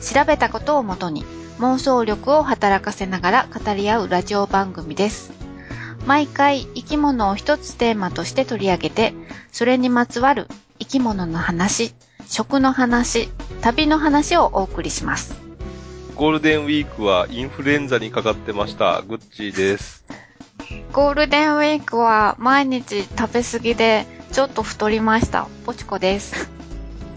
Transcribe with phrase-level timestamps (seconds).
[0.00, 1.24] 調べたことをもとに
[1.58, 5.32] 妄想力を働かせながら語り合うラジオ番組です。
[6.06, 9.12] 毎回生き物を一つテーマとして取り上げて、
[9.52, 10.46] それにまつわる
[10.78, 11.94] 生き物の話、
[12.26, 13.28] 食の話、
[13.60, 15.34] 旅の話をお送りします。
[16.14, 19.02] ゴールデンウィークはインフルエンザにかかってました。
[19.02, 20.04] グッチーです。
[20.92, 25.46] ゴールデンウィークは毎日食べ過ぎでちょっと太りました。
[25.64, 26.57] ポチコです。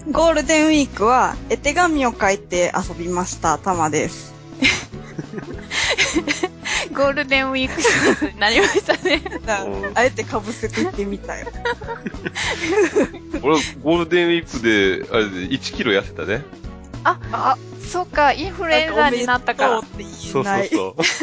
[0.10, 3.60] ゴールデンウィークは絵手紙を書いて遊びました。
[3.60, 4.34] たまです。
[6.92, 9.22] ゴールデンウィークシリーズになりましたね。
[9.94, 11.46] あえて被せていってみたよ。
[13.44, 16.42] 俺、ゴールデンウィークで、あれで1キロ痩せたね。
[17.04, 17.58] あ、あ、
[17.88, 19.78] そっか、インフルエンザになったから。
[19.80, 20.70] んかってそう言えない。
[20.70, 21.22] そうそ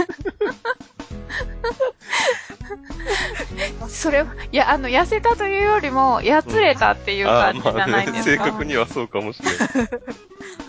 [3.87, 3.89] う。
[3.89, 8.53] それは、いや、あの、痩せたというよりも、やつれたっていうあ感じじゃないんね、正ですか。
[8.53, 9.89] 確にはそうかもしれない。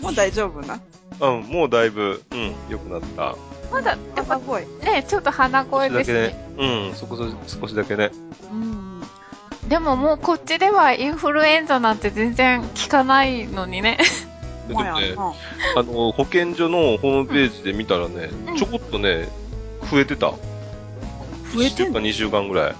[0.00, 0.80] もう大丈夫な？
[1.20, 3.36] うん、もうだいぶ、うん、良くなった。
[3.70, 4.66] まだ、やっぱすごい。
[4.82, 6.46] ね、ちょっと鼻少声しだけねですね。。
[6.58, 8.10] うん、そこそ、少しだけね。
[8.50, 9.02] うん。
[9.68, 13.98] でももうこっちではインフルエンザなんて全然効かないのにね。
[15.76, 19.28] あの、保健所のホームページで見たらねうん、ちょこっとね、
[19.90, 20.30] 増えてた。
[20.30, 20.36] 増
[21.64, 22.74] えてんの？1週間、2週間ぐらい。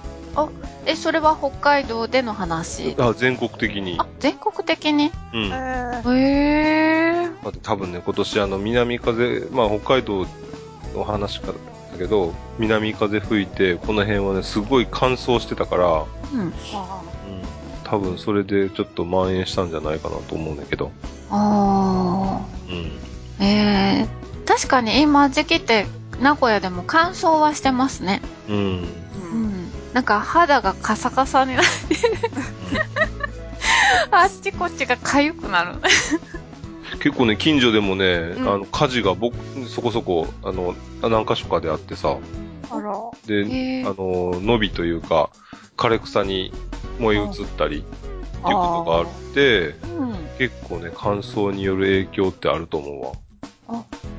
[0.85, 2.95] え、それは北海道での話？
[2.97, 5.11] あ、全国的にあ。、全国的に？
[5.33, 5.45] うん。
[5.45, 7.59] えだーへー。
[7.61, 10.25] 多分ね、今年あの、南風、まあ北海道
[10.95, 16.39] の話からだけど、南風吹いて、この辺はね、すごい乾燥してたから、うん。
[16.39, 16.51] うん。
[17.83, 20.91] 多分それでちょっと蔓延したんじゃないかなと思うんだけど。
[21.29, 21.41] あうん。
[21.41, 21.51] ー。
[21.51, 21.80] えー。
[24.61, 25.87] 確かに今時期って
[26.21, 28.21] 名古屋でも乾燥はしてますね。
[28.47, 28.55] うん。
[28.55, 28.59] う。
[29.33, 29.71] うんん。
[29.91, 31.95] なんか肌がカサカサになって、
[34.11, 35.79] あっちこっちが痒くなる。
[37.01, 39.35] 結構ね、近所でもね、うんあの、火事が僕、
[39.67, 42.17] そこそこ、あの、何箇所かであってさ、
[42.69, 42.91] あら。
[43.25, 45.31] で、あの、伸びというか、
[45.75, 46.53] 枯れ草に
[46.99, 50.15] 燃え移ったり、っていうことがあって、うん。
[50.37, 53.13] 結構ね、乾燥による影響ってあると思うわ。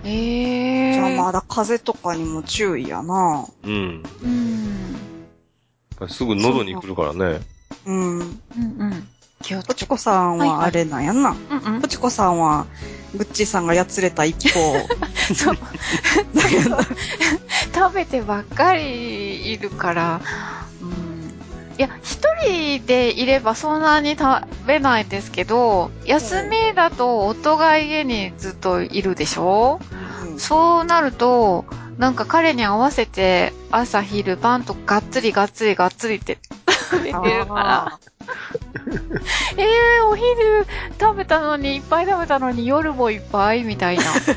[0.05, 0.93] えー。
[0.95, 3.47] じゃあまだ風邪とかにも注意やな。
[3.63, 4.03] うん。
[4.23, 4.93] うん。
[4.93, 4.97] や
[5.97, 7.41] っぱりすぐ喉に来るからね。
[7.87, 8.19] うん。
[8.19, 9.09] うんうん。
[9.43, 9.75] 気をつけて。
[9.75, 11.37] ポチコさんはあれなんやな。
[11.51, 11.89] うんうんポ。
[11.89, 12.67] チコさんは、
[13.15, 14.61] グッチーさんがやつれた一方。
[15.35, 15.57] そう。
[17.75, 20.21] 食べてばっかりいるから、
[21.83, 24.27] や、一人でいればそんなに食
[24.67, 29.81] べないですけど、休みだと夫が家にずっといるでしょ？
[30.27, 31.65] うんそうなると、
[31.99, 36.39] なんか彼に合わせて朝昼晩とがっつりがっつりがっつりって
[36.91, 37.21] 食べてるか
[37.55, 37.99] ら、あ
[39.57, 40.67] えー、お昼
[40.99, 44.05] 食べたのに、いっぱい食べたのに夜もいっぱいみたいな。
[44.05, 44.37] ー そっ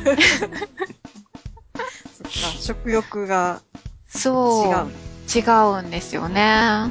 [2.24, 2.30] か、
[2.60, 3.60] 食欲が
[4.08, 4.68] そう。
[4.68, 4.86] 違う。
[5.34, 5.40] 違
[5.80, 6.90] うんですよね。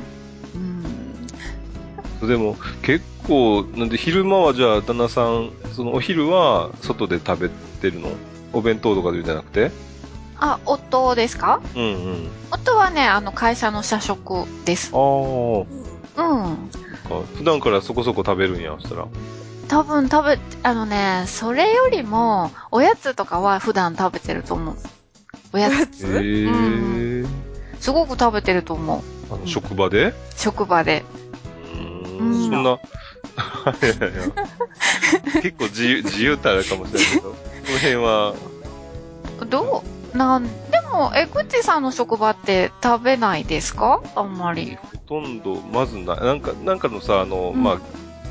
[2.21, 2.27] うん。
[2.27, 8.09] でも、結構、なんで昼間はじゃあ、旦那さん、そのお昼は外で食べてるの？
[8.53, 9.71] お弁当とかでじゃなくて？
[10.37, 11.61] あ、夫ですか？
[11.75, 12.27] うんうん。
[12.51, 14.91] 夫はね、あの、会社の社食です。
[14.93, 15.65] ああ、うん。
[17.37, 19.07] 普段からそこそこ食べるんや、そしたら。
[19.67, 24.75] 多分食べ、あのね、それよりも、おやつとかは普段食べてると思う。
[25.53, 27.27] おやつ、へえう
[27.79, 29.33] すごく食べてると思う。
[29.33, 30.13] あの職場で？
[30.35, 31.03] 職場で。
[32.17, 32.79] そんな、 いやい
[34.15, 37.35] や結構自由、自由ってあるかもしれないけど、こ
[37.71, 38.33] の辺は、
[39.49, 39.83] ど
[40.13, 40.17] う？
[40.17, 40.49] なん、で
[40.93, 44.01] も、え、ぐっちさんの職場って食べないですか？
[44.15, 44.77] あんまり。
[45.07, 47.63] ほとんど、まずな、なんか、なんかのさ、あの、うん。
[47.63, 47.77] まあ、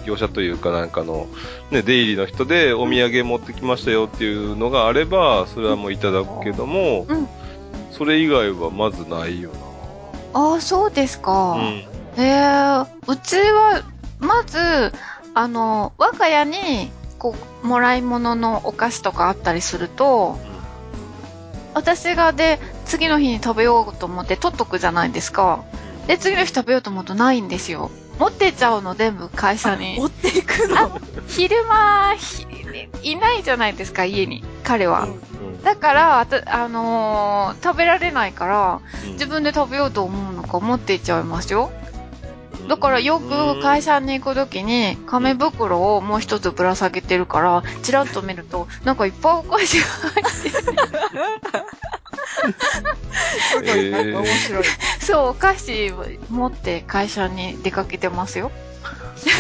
[0.07, 1.27] 業者というかなんかの、
[1.71, 7.29] ね、出入りの人でお土産持ってきましたよっていうのがあれば、それはもういただくけども、うん。
[7.91, 9.51] それ以外はまずないよ
[10.35, 11.55] ああ、そうですか。
[11.57, 11.63] な。
[11.63, 11.85] うん。
[12.17, 13.83] へえ、うちは、
[14.21, 14.59] まず、
[15.35, 20.39] あの、我が家に、こう、もらい物のお菓子とかあったりすると、
[21.75, 25.65] 私がで、次の日に食べようと思って取っとくじゃないですか。
[26.07, 27.91] で、次の日食べようと思うとないんですよ。
[28.21, 30.07] 持ってっちゃうの、全部会社に持。
[30.07, 31.01] っていくの？
[31.27, 32.47] 昼間、ひ
[33.03, 35.05] いないじゃないですか、家に、彼は。
[35.05, 35.21] うん
[35.65, 41.73] だから、あたあのー食べられないから、うん自分で食べようと思うのか持って行っちゃいますよ。
[42.69, 50.55] だからよく会社に行くときに、紙袋をもう一つぶら下げてるから、チラッと見ると、なんかいっぱいお菓子が入ってる。
[53.51, 54.65] すごいなんか面白い。
[55.01, 58.51] そう、お菓子を持って会社に出かけてますよ。
[59.17, 59.35] そう。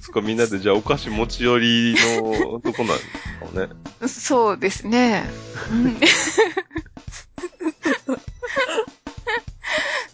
[0.00, 3.08] そっか、みんなでじゃあお菓子持ち寄りのとこなんです
[3.54, 3.68] かね。
[4.08, 5.28] そうですね。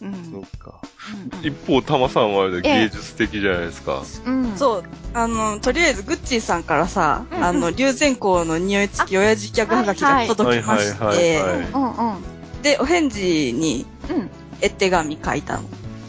[0.02, 0.14] うん。
[0.14, 0.74] うんそっか。
[0.82, 4.02] うん一方、たまさんは芸術的じゃないですか。
[4.26, 4.56] うん。
[4.56, 4.84] そう、
[5.14, 11.40] あの、とりあえず、グッチーさんからさ、うんうんあの、龍涎香の匂い付き親父ギャグはがきが届きまして、
[11.74, 12.62] うんうん。
[12.62, 14.30] で、お返事にうん。
[14.60, 15.62] 絵手紙書いたの。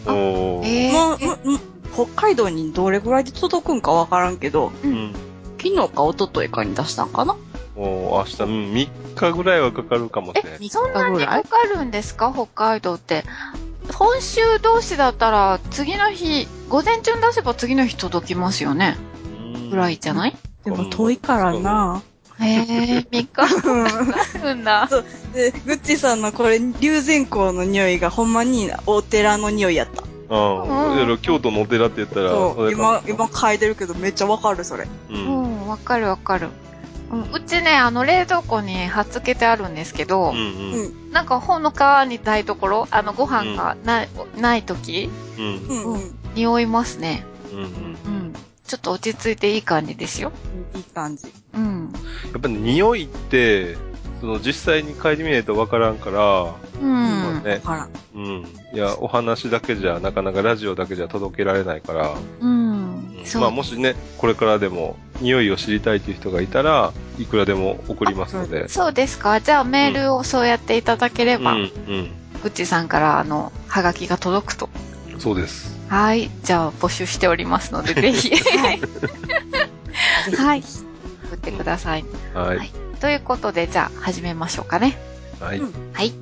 [0.06, 0.90] おー。
[0.90, 1.60] えもう、もう
[1.94, 5.14] 北海道にどれぐらいで届くんかわからんけど、うん。
[5.58, 7.36] 昨日か一昨日かに出したんかな？
[7.76, 10.58] もう明日、うん、3日ぐらいはかかるかもしれない。
[10.62, 12.32] え、そんなにかかるんですか？
[12.34, 13.24] 北海道って。
[13.94, 18.96] 本州同士だったら、次の日、午前中に出せば次の日届きますよね。
[19.56, 20.36] うんぐらいじゃない？
[20.64, 22.02] でも遠いからな。
[22.40, 24.90] へえ、3日かかるんだ。
[25.34, 30.04] で、グッチさんのこれ、龍涎香の匂いがほんまにお寺の匂いやった。
[30.30, 31.08] うん。
[31.10, 34.86] うん京都のお寺って言ったら、そう、今、今嗅いでるけどめっちゃわかる、それ。
[34.86, 35.14] う。
[35.14, 36.50] うんん、わかるわかる。
[37.14, 40.38] うんうちね、あの、冷蔵庫に貼っつけてあるんですけど、うん。
[40.38, 40.44] うう
[40.90, 41.10] ん。
[41.10, 41.12] ん。
[41.12, 45.46] なんかほのかにないところ、あの、ご飯がない、ない時、うん。
[45.68, 45.94] うん。
[45.94, 46.20] うん。
[46.36, 47.24] 匂いますね。
[47.52, 47.60] うん。
[47.60, 47.66] うん。
[47.66, 48.34] うん。
[48.66, 50.32] ちょっと落ち着いていい感じですよ。
[50.74, 51.32] いい感じ。
[51.54, 51.94] うん。
[52.32, 53.78] やっぱり匂いって、
[54.22, 56.92] その実際に嗅いでみないとわからんから、うん。
[56.94, 57.90] まあね、わからん。
[58.16, 58.46] うん。
[58.74, 62.53] いや、お話だけじゃ、なかなかラジオだけじゃ届けられないから、うん。
[63.40, 68.68] まあもしね、これからでも匂いを知りたいという人がいたら、いくらでも送りますので。
[68.68, 69.40] そうですか。
[69.42, 72.12] じゃあメールをそうやっていただければ、うん、うん。
[72.42, 74.70] ぐっちさんからあの、はがきが届くと。
[75.20, 75.78] そうです。
[75.90, 76.30] はい。
[76.44, 78.36] じゃあ募集しておりますので、 ぜひ。
[78.36, 78.82] はい。
[80.36, 80.64] はい。
[81.26, 82.06] 送ってください。
[82.34, 82.58] はい。
[82.58, 82.72] はい
[83.04, 84.98] ということで、じゃあ始めましょうかね。
[85.42, 85.58] はい。
[85.58, 86.14] うんはい。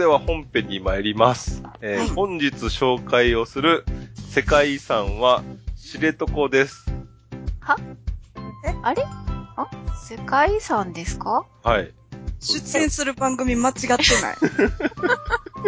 [0.00, 1.62] では本編に参ります。
[1.82, 3.84] えーはい本日紹介をする
[4.30, 5.42] 世界遺産は
[5.76, 6.86] 知床です。
[7.60, 7.76] あ
[8.94, 9.04] れ？
[9.56, 9.68] あ？
[10.02, 11.44] 世界遺産ですか？
[11.62, 11.92] はい。
[12.40, 13.98] 出演する番組間違ってない。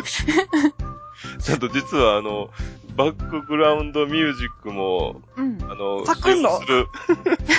[1.43, 2.49] ちゃんと実はあの、
[2.97, 5.59] バックグラウンドミュージックも、うん。
[5.65, 6.07] あの？
[6.07, 6.89] 使用する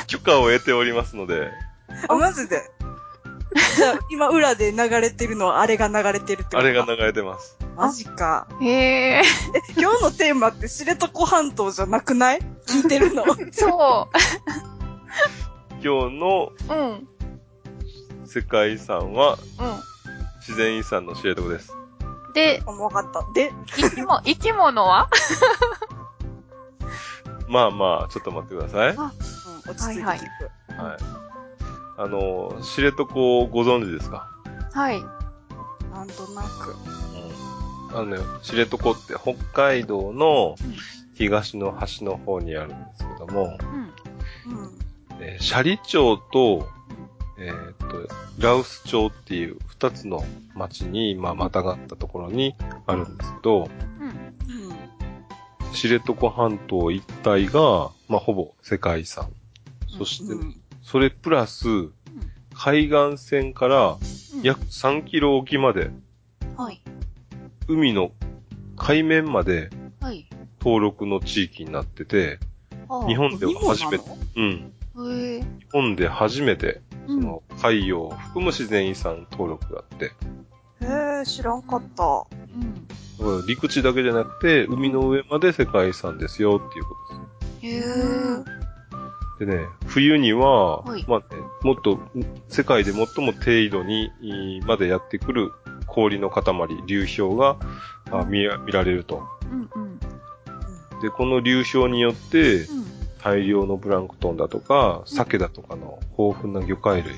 [0.07, 1.51] 許可を得ておりますので、
[2.09, 2.63] あ、マジで？
[3.75, 7.57] じゃあ、今裏で流れてるのはあれが流れてるってことあれが流れてます。
[7.75, 8.47] マジか。
[8.61, 9.19] へえ。
[9.19, 9.21] え、
[9.79, 12.39] 今日のテーマって知床半島じゃなくない？
[12.67, 13.23] 聞いてるの。
[13.51, 14.09] そ
[15.83, 16.73] 今日のう。
[16.73, 16.79] うん。
[16.79, 17.07] うん。
[18.27, 19.37] 世界遺産は
[20.39, 21.71] 自然遺産の知床です。
[22.33, 23.23] で、あ、わかった。
[23.33, 25.09] で、生きも、 生き物は？
[27.47, 28.95] まあまあ、ちょっと待ってください。
[28.95, 29.05] うん、
[29.71, 30.03] 落ち着いて聞く。
[30.03, 30.17] はい
[30.91, 31.22] はい。
[32.03, 34.29] あの、知床をご存知ですか？
[34.73, 34.99] はい。
[35.91, 36.75] なんとなく。
[37.95, 40.55] あのね、知床って北海道の
[41.13, 43.57] 東の端の方にあるんですけども、
[44.47, 44.57] うん。
[44.57, 44.79] うん。
[45.21, 46.67] えー斜里町と、
[47.37, 52.55] えーっと、羅臼町っていう二つの町に、まあ、またがったところに
[52.85, 53.69] あるんですけど、
[53.99, 54.07] うん。
[54.07, 55.73] うん。
[55.73, 59.29] 知床半島一帯が、まあ、ほぼ世界遺産。
[59.97, 61.65] そして、うんそれプラス、
[62.53, 63.97] 海岸線から
[64.43, 65.89] 約3キロ沖まで、
[66.57, 66.81] はい。
[67.67, 68.11] 海の
[68.75, 69.69] 海面まで
[70.01, 70.27] はい。
[70.59, 72.37] 登録の地域になってて、
[72.89, 74.73] ああ日本では初めて、うん。
[75.09, 75.39] へえ。
[75.39, 77.21] 日本で初めて、うん。
[77.21, 82.03] その海洋を含む自然遺産登録があって、へえ、知らんかった。
[82.03, 82.87] うん。
[82.87, 87.69] だから陸地だけじゃなくて、海の上まで世界遺産ですよっていうことへ
[88.59, 88.62] え。
[89.45, 91.99] でね、冬には、はいまあね、もっと、
[92.47, 95.51] 世界で最も低緯度にいまでやってくる
[95.87, 96.43] 氷の塊、
[96.87, 97.57] 流氷が
[98.11, 99.23] あ見見られると。
[99.51, 99.99] うんうん。
[101.01, 102.83] で、この流氷によって、うん。
[103.23, 107.15] 大量のプランクトンだとか、鮭だとかの豊富な魚介類、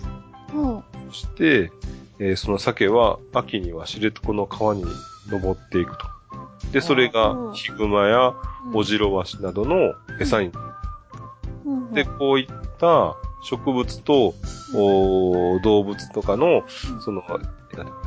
[0.53, 1.71] もそして、
[2.19, 4.85] えーその鮭は秋には知床の川に
[5.29, 6.05] 登っていくと。
[6.71, 8.35] で、それうがんヒグマや
[8.73, 10.51] オジロワシなどの餌に。
[11.65, 14.33] うんで、こういった植物と、
[15.63, 16.63] 動物とかの、
[17.01, 17.23] その、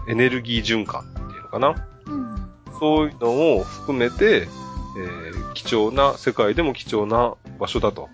[0.08, 1.86] エネルギー循環っていうのかな？
[2.06, 2.50] うん。
[2.78, 4.48] そういうのを含めて、
[4.96, 8.08] えー貴重な、世界でも貴重な場所だと。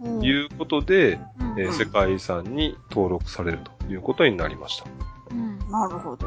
[0.00, 1.60] うんいうことで、うん。
[1.60, 4.84] えー世界遺産に登録されるということになりました。
[5.30, 5.58] うん。
[5.70, 6.26] なるほど。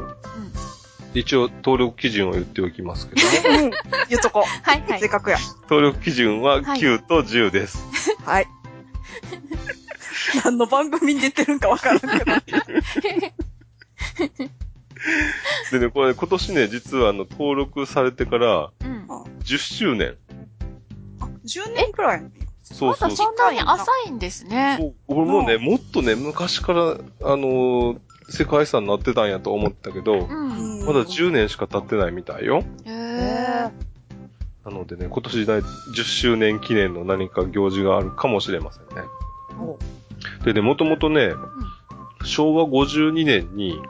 [1.16, 3.70] 一応、登録基準を言っておきますけども、うん。
[4.08, 4.42] 言っとこう。
[4.42, 5.08] はいはいせっ。
[5.08, 5.38] かくや。
[5.62, 7.78] 登録基準ははい9と10です。
[8.24, 8.46] はい。
[10.44, 12.16] 何の番組に出てるんかわからんけど。
[15.72, 19.06] でね、これ今年ね、実はあの、登録されてからうん。
[19.40, 20.16] 10周年。
[21.20, 22.20] あ、10年くらい。
[22.20, 23.16] まだそうそうそう。
[23.16, 24.76] そんなに浅いんですね。
[24.80, 26.96] そう俺もね、もっとね、昔から、あ
[27.36, 30.84] のー世界遺産になってたんやと思ったけど、うん。
[30.84, 32.62] まだ10年しか経ってないみたいよ。
[32.84, 33.86] へー
[34.64, 39.02] なのでね、今年ね、10周年記念の何か行事があるかもしれませんね。
[39.60, 39.78] お
[40.44, 41.30] でね、もともとね、
[42.24, 43.80] 昭和52年に、うん。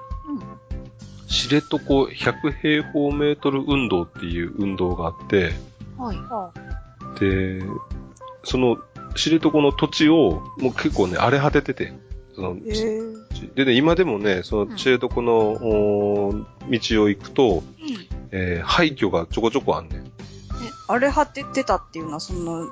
[1.29, 5.53] 知床100平方メートル運動っていう運動があって、
[5.97, 7.21] はい。
[7.21, 7.63] で、
[8.45, 8.77] その
[9.15, 11.95] 知床の土地をもう結構ね、荒れ果ててて、
[12.37, 16.45] その、えー、でね、今でもね、その知床の、おー
[16.97, 17.65] 道を行くと、
[18.31, 20.13] えー廃墟がちょこちょこあんねん。
[20.87, 22.69] 荒れ果ててたっていうのは、その、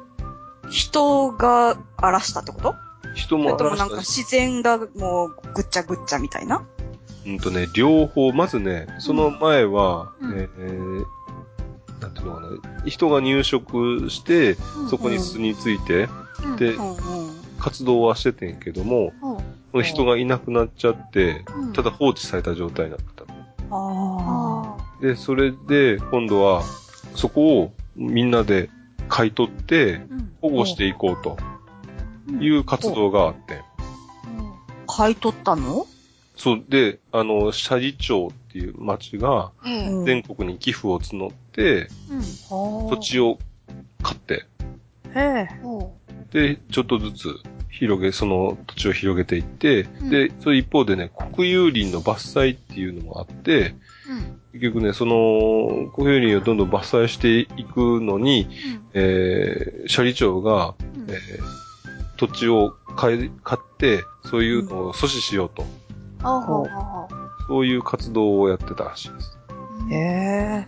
[0.69, 2.75] 人が荒らしたってこと？
[3.15, 4.03] そ人も荒らした。
[4.05, 6.63] し自然がもうぐっちゃぐっちゃみたいな？
[7.27, 10.33] うんとね、両方、まずね、その前は、うん。
[10.39, 11.05] えー
[12.01, 12.49] なんていうのかな、
[12.85, 14.89] 人が入植して、うん。
[14.91, 16.09] そこに住み着いて、
[16.45, 16.57] うん。
[16.57, 16.91] でうん。
[16.91, 16.99] うん。
[17.59, 19.34] 活動はしててんけども、ほう
[19.75, 21.73] その人がいなくなっちゃって、うん。
[21.73, 23.25] ただ放置された状態になった。
[23.73, 26.63] ああで、それで、今度は、
[27.17, 28.71] そこをみんなで
[29.09, 30.01] 買い取って、
[30.41, 31.37] 保護していこうと
[32.29, 32.41] うん。
[32.41, 33.55] いう活動があって。
[33.57, 33.65] あ。
[34.87, 35.89] 買い取ったの？
[36.37, 37.53] そう、で、あの、斜
[37.91, 39.51] 里町っていう町が
[40.05, 42.91] 全国に寄付を募って、うん。
[42.91, 43.41] 土地を
[44.05, 44.47] 買って、
[46.31, 47.41] で、ちょっとずつ
[47.79, 50.11] 広げ、その土地を広げていって、うん。
[50.11, 53.75] で、それ一方でね、国有林の伐採っていうのもあって、
[54.09, 54.41] ううん。
[54.53, 58.49] 結局ね、その、国有林をどんどん伐採していくのに、
[58.93, 61.11] えー、斜里町が、うん。
[61.11, 61.65] えー
[62.17, 65.65] 土地を買い、買って、そういうのを阻止しようと、
[67.49, 69.39] そういう活動をやってたらしいです。
[69.89, 70.67] うへえ。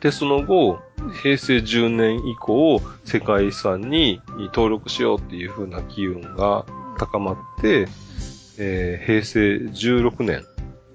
[0.00, 0.78] で、その後うん、
[1.10, 4.20] 平成10年以降、世界遺産に
[4.54, 6.64] 登録しようっていう風な機運が
[6.98, 7.88] 高まって、
[8.58, 10.44] えー平成16年、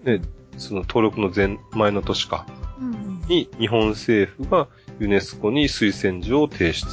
[0.03, 0.21] ね、
[0.57, 2.45] その登録の前、前の年か、
[2.79, 4.67] うんに日本政府が
[4.99, 6.85] ユネスコに推薦状を提出。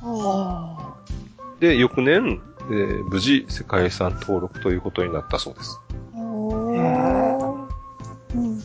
[0.00, 0.76] ほ
[1.60, 5.80] で、翌年、えー無事世界遺産登録ということになったそうです。
[6.14, 6.18] う
[8.38, 8.58] ん。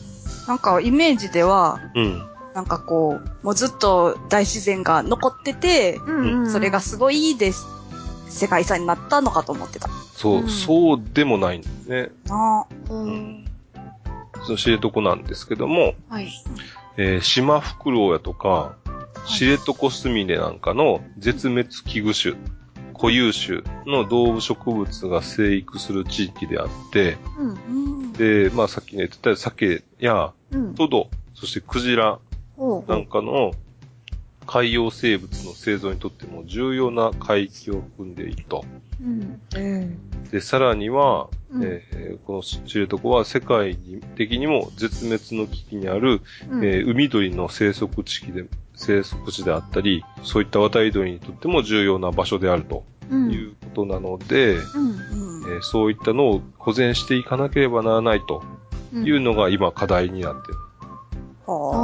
[0.46, 2.22] なんかイメージでは、うん。
[2.54, 7.66] なんかこう、もうずっと大自然が残ってて、ううんうんそれがすごいいいです。
[8.28, 9.88] 世界遺産になったのかと思ってた。
[10.14, 12.10] そう、うんそうでもないんですね。
[12.26, 13.44] なうん
[14.44, 16.28] その知床なんですけども、はい
[16.96, 18.76] えー、シマフクロウやとか、
[19.26, 22.36] 知床スミレなんかの絶滅危惧種、
[22.94, 27.54] 固有種の動物植物が生育する地域であって、うんあ。
[27.68, 28.12] うん。
[28.12, 32.18] で、まあさっきね言ってた鮭やうんトド、そしてクジラ
[32.86, 33.52] なんかの
[34.46, 38.64] 海洋生物の生存にとっても重要な海域を含んでいると。
[39.00, 40.20] うんうん。
[40.30, 43.76] で、さらには、うんえーこの知床は世界
[44.16, 54.90] 的にも絶滅の危機にある、うんえー海鳥の生息地で、生息地であったり、そういった渡り鳥にとっても重要な場所であるとうんいうことなので、うん
[55.44, 55.52] うん。
[55.54, 58.42] えーそういったのを保全していかなければならないと
[58.92, 60.54] うんいうのが今課題になってる。
[61.46, 61.79] はあ。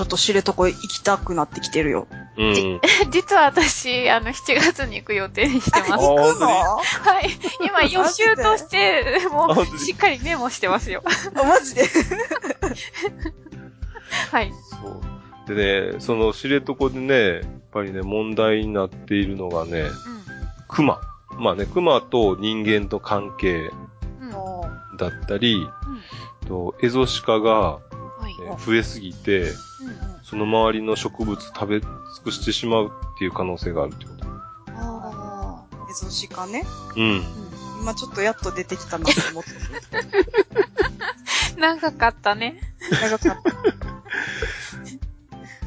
[0.00, 2.06] ちょっと知床行きたくなってきてるよ。
[2.38, 2.80] うん。
[3.12, 5.92] 実は私、あの、7月に行く予定にしてます。
[5.92, 6.46] あ行くの？
[6.46, 6.80] は
[7.20, 7.28] い。
[7.60, 11.02] 今予習として、もう、しっかりメモしてますよ。
[11.34, 11.84] あマジで？
[14.32, 14.50] はい。
[14.70, 15.02] そ
[15.52, 15.54] う。
[15.54, 19.84] でね、その知床でね、やっぱりね、問題になっているのがね、
[20.66, 20.98] 熊。
[21.38, 23.70] まあね、熊と人間と関係
[24.22, 24.28] うん。
[24.28, 24.30] う
[24.94, 24.96] ん。
[24.96, 25.68] だったり、
[26.48, 27.89] とエゾシカが、はい。
[28.40, 29.56] ね増えすぎて、うん
[30.22, 31.88] その周りの植物食べ尽
[32.24, 34.26] くしてしまうっていう可能性があるってこと。
[34.68, 36.62] あエゾシカね。
[36.96, 37.02] うん。
[37.18, 37.22] ー
[37.82, 39.50] 今ちょっとやっと出てきたなと思って。
[41.56, 42.60] う ん長かったね。
[43.02, 43.42] 長かった。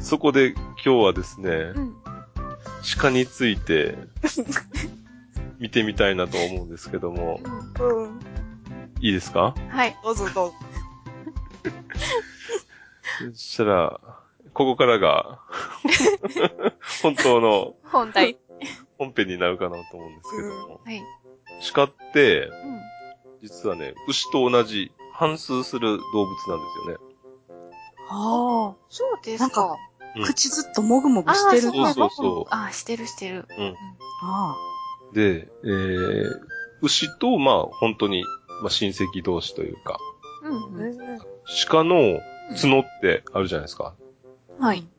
[0.00, 1.94] そこで今日はですね、うん。
[2.98, 3.98] 鹿について
[5.58, 7.40] 見てみたいなと思うんですけども、
[7.80, 8.20] うん。
[9.00, 9.54] いいですか？
[9.68, 9.94] はい。
[10.02, 10.54] どうぞどうぞ。
[13.32, 14.00] そしたら、
[14.52, 15.40] ここからが、
[17.02, 18.38] 本当の本題。
[18.98, 21.02] 本編になるかなと思うんですけども、はい。
[21.72, 22.80] 鹿って、うん。
[23.42, 27.14] 実はね、牛と同じ反数する動物なんですよね。
[28.10, 29.76] あそうですなんか
[30.16, 30.26] うんあ。
[30.26, 31.62] 口ずっともぐもぐしてる。
[31.62, 33.46] そうそうそうあー、してるしてる。
[34.22, 34.56] あ
[35.12, 36.40] で、えー、
[36.82, 38.24] 牛と、まあ、本当に、
[38.62, 39.98] まあ、親戚同士というか、
[40.42, 40.66] うんあ。
[40.66, 41.18] うん。
[41.68, 42.20] 鹿の
[42.60, 43.94] 角ってあるじゃないですか。
[44.58, 44.80] はい。
[44.80, 44.94] うん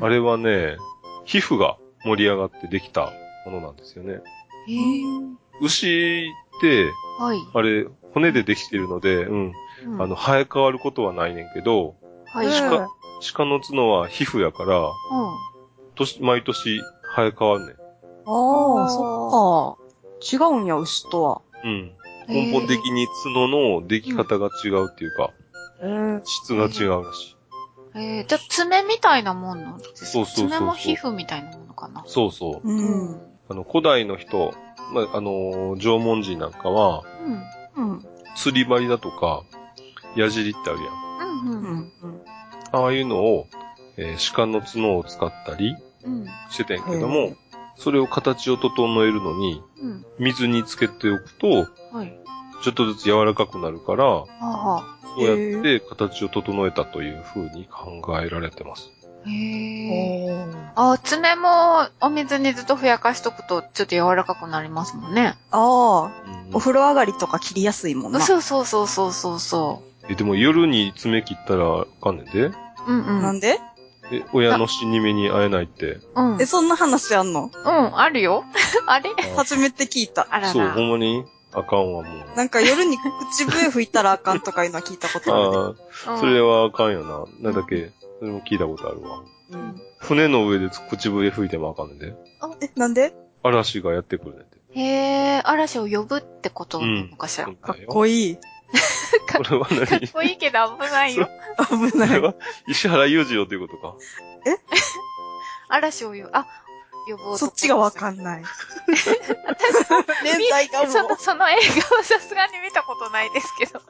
[0.00, 0.76] あれはね、
[1.24, 3.10] 皮膚が盛り上がってできた
[3.46, 4.14] ものなんですよね。
[4.14, 7.38] へー牛って、はい。
[7.54, 9.52] あれ、骨でできてるので、うん、
[9.86, 12.46] うんあの、、生え変わることはないねんけど、はい。
[12.46, 12.70] えうん。
[12.70, 12.88] 鹿
[13.34, 14.90] 鹿の角は皮膚やから、
[15.96, 16.80] 年、毎年
[17.16, 17.74] 生え変わんねん。
[17.74, 20.36] あ、そっか。
[20.36, 21.40] 違うんや、牛とは。
[21.64, 21.92] うん。
[22.28, 25.30] 根本的に角の出来方が違うっていうか、
[25.80, 27.36] えー、質が違うらしい。
[27.94, 30.06] えー、じゃあ爪みたいなもんなんですか？
[30.06, 32.04] そうそうそうそう爪も皮膚みたいなものかな？
[32.06, 32.68] そうそう。
[32.68, 32.72] う
[33.14, 33.20] ん。
[33.48, 34.52] あの、古代の人、
[34.92, 37.02] まあ、あのー縄文人なんかは、
[37.76, 37.90] うん。
[37.90, 38.04] うん。
[38.36, 39.42] 釣り針だとか、
[40.16, 41.40] 矢尻ってあるやん。
[41.48, 41.62] うん。
[41.62, 41.92] う。
[42.02, 42.22] うんん。
[42.72, 43.46] ああいうのを、
[43.96, 46.26] えー鹿の角を使ったりうん。
[46.50, 47.34] しててんけどへもー、
[47.76, 50.06] それを形を整えるのに、うん。
[50.18, 51.48] 水につけておくと、
[51.92, 52.20] はい。
[52.62, 58.90] ちょっとずつ柔らかくなるから、はあはそうやって形を整えたという風に考えられてます。
[59.24, 59.28] あ。
[59.28, 60.46] へえ。
[60.76, 65.36] あ、爪もお水にずっとふやかしとくとちょっと柔らかくなりますもんね。
[65.50, 68.20] ああ、うんお風呂上がりとか切りやすいもんな。
[68.20, 72.44] そうそうそうそうそうそえ、でも夜に爪切ったらあかんねんで。
[72.44, 72.54] う。
[72.86, 73.22] うんうん。
[73.22, 73.58] なんで？
[74.10, 75.98] え、親の死に目に会えないって。
[76.14, 76.34] うん。
[76.34, 77.50] うんえ、、そんな話あんの？
[77.94, 78.44] あるよ。
[78.86, 79.10] あれ？
[79.36, 80.22] 初めて聞いた。
[80.22, 80.72] そう、あらら。
[80.72, 81.24] ほんまに？
[81.52, 82.36] あかんわ、もう。
[82.36, 82.96] なんか夜に
[83.32, 85.56] 口笛吹いたらあかんとかいうのは聞いたことあるで。
[86.06, 87.24] ああ、うんそれはあかんよな。
[87.40, 89.22] なんだっけ、それも聞いたことあるわ。
[89.52, 92.14] うん船の上で口笛吹いてもあかんねんで。
[92.60, 93.14] え、なんで？
[93.42, 94.58] 嵐がやってくるねんて。
[94.74, 94.82] へ
[95.38, 97.46] え、嵐を呼ぶってことなのかしら？
[97.46, 98.36] そうかっこいい。
[99.32, 101.28] これはかっ何こいいけど危ないよ。
[101.90, 102.08] 危ない。
[102.08, 102.34] これは
[102.68, 103.94] 石原裕次郎ということか。
[105.68, 106.46] 嵐を呼ぶ、あ、
[107.10, 108.42] 呼ぶ男そっちがわかんない。
[110.24, 113.80] 連載がもその、その映画はさすがに見たことないですけど。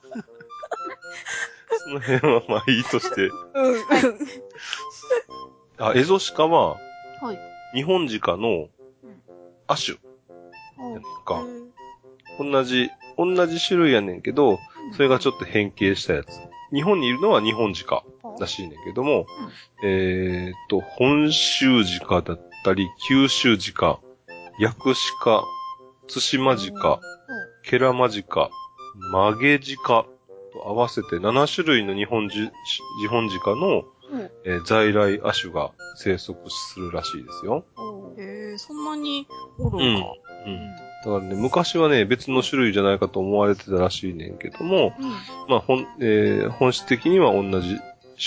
[1.79, 3.27] その辺はまあいいとして。
[3.27, 3.33] う。
[3.55, 3.85] うん。
[5.79, 6.77] あ、エゾシカは、
[7.21, 7.39] はい。
[7.75, 8.69] 日本鹿の
[9.67, 9.99] 亜種
[10.79, 11.43] やねんか。
[12.39, 14.59] 同じ、同じ種類やねんけど、
[14.97, 16.41] それがちょっと変形したやつ。
[16.73, 18.05] 日本にいるのは日本鹿
[18.39, 19.27] らしいねんけども、
[19.83, 24.01] えーっと、本州鹿だったり、九州鹿、
[24.61, 25.43] ヤクシカ、
[26.07, 27.01] ツシマ鹿、
[27.63, 28.51] ケラマ鹿、
[29.13, 30.05] マゲ鹿
[30.53, 32.51] と合わせて7種類の日本じ
[33.01, 37.65] 日本鹿の、うんえー在来亜種が生息するらしいですよ。
[38.19, 39.27] へえ、そんなに
[39.59, 40.07] おるうんんか。
[40.47, 40.77] うん。
[40.77, 45.11] だからね、昔はね、別の種類じゃないかと思われてたらしいねんけども、うん。
[45.49, 47.79] まあ、本、えー本質的には同じ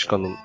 [0.08, 0.36] 鹿の、な、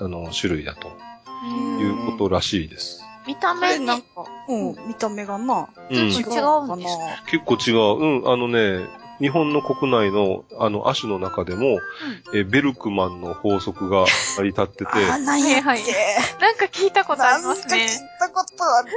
[0.00, 3.02] あの、種類だとうんいうことらしいです。
[3.26, 4.06] 見たこ目なんか、
[4.48, 5.68] うん、見た目がな。
[5.90, 5.96] うん。
[5.96, 6.98] 違うんです
[7.30, 8.22] 結構違う。
[8.22, 8.86] うん、あのね、
[9.18, 11.80] 日本の国内の、あの、亜種の中でも、
[12.34, 14.04] えーベルクマンの法則が
[14.36, 15.94] 成り立ってて、 あ、なんやっけ、はいはい
[16.40, 18.08] なんか聞いたことありなんか聞いますね。
[18.20, 18.88] たことある。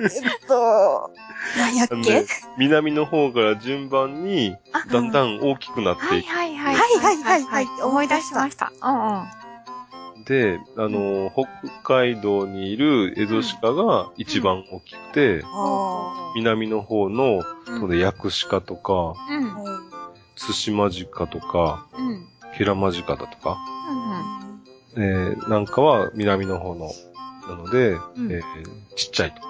[0.00, 1.10] えっと、
[1.56, 2.26] なんやっけね
[2.58, 6.28] 南の方から順番に、あだんだん大きくなってはいいく。
[6.30, 6.74] はいはい。
[6.76, 8.72] はいはいはいはい思い出しました。
[8.82, 9.41] うんうん。
[10.24, 11.48] で、あの、北
[11.82, 19.14] 海道にいるエゾシカが一番大きくて、あ南の方の、うんこのヤクシカとか、
[20.36, 21.86] ツシマジカとか、
[22.56, 23.56] ケラマジカだとか、
[24.94, 25.02] うん。
[25.02, 26.90] えーなんかは南の方の、
[27.48, 28.42] なので、うんえー
[28.94, 29.40] ちっちゃいと。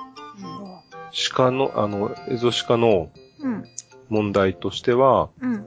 [1.35, 3.65] 鹿の、あの、エゾシカのうん。
[4.09, 5.67] 問題としては、うん。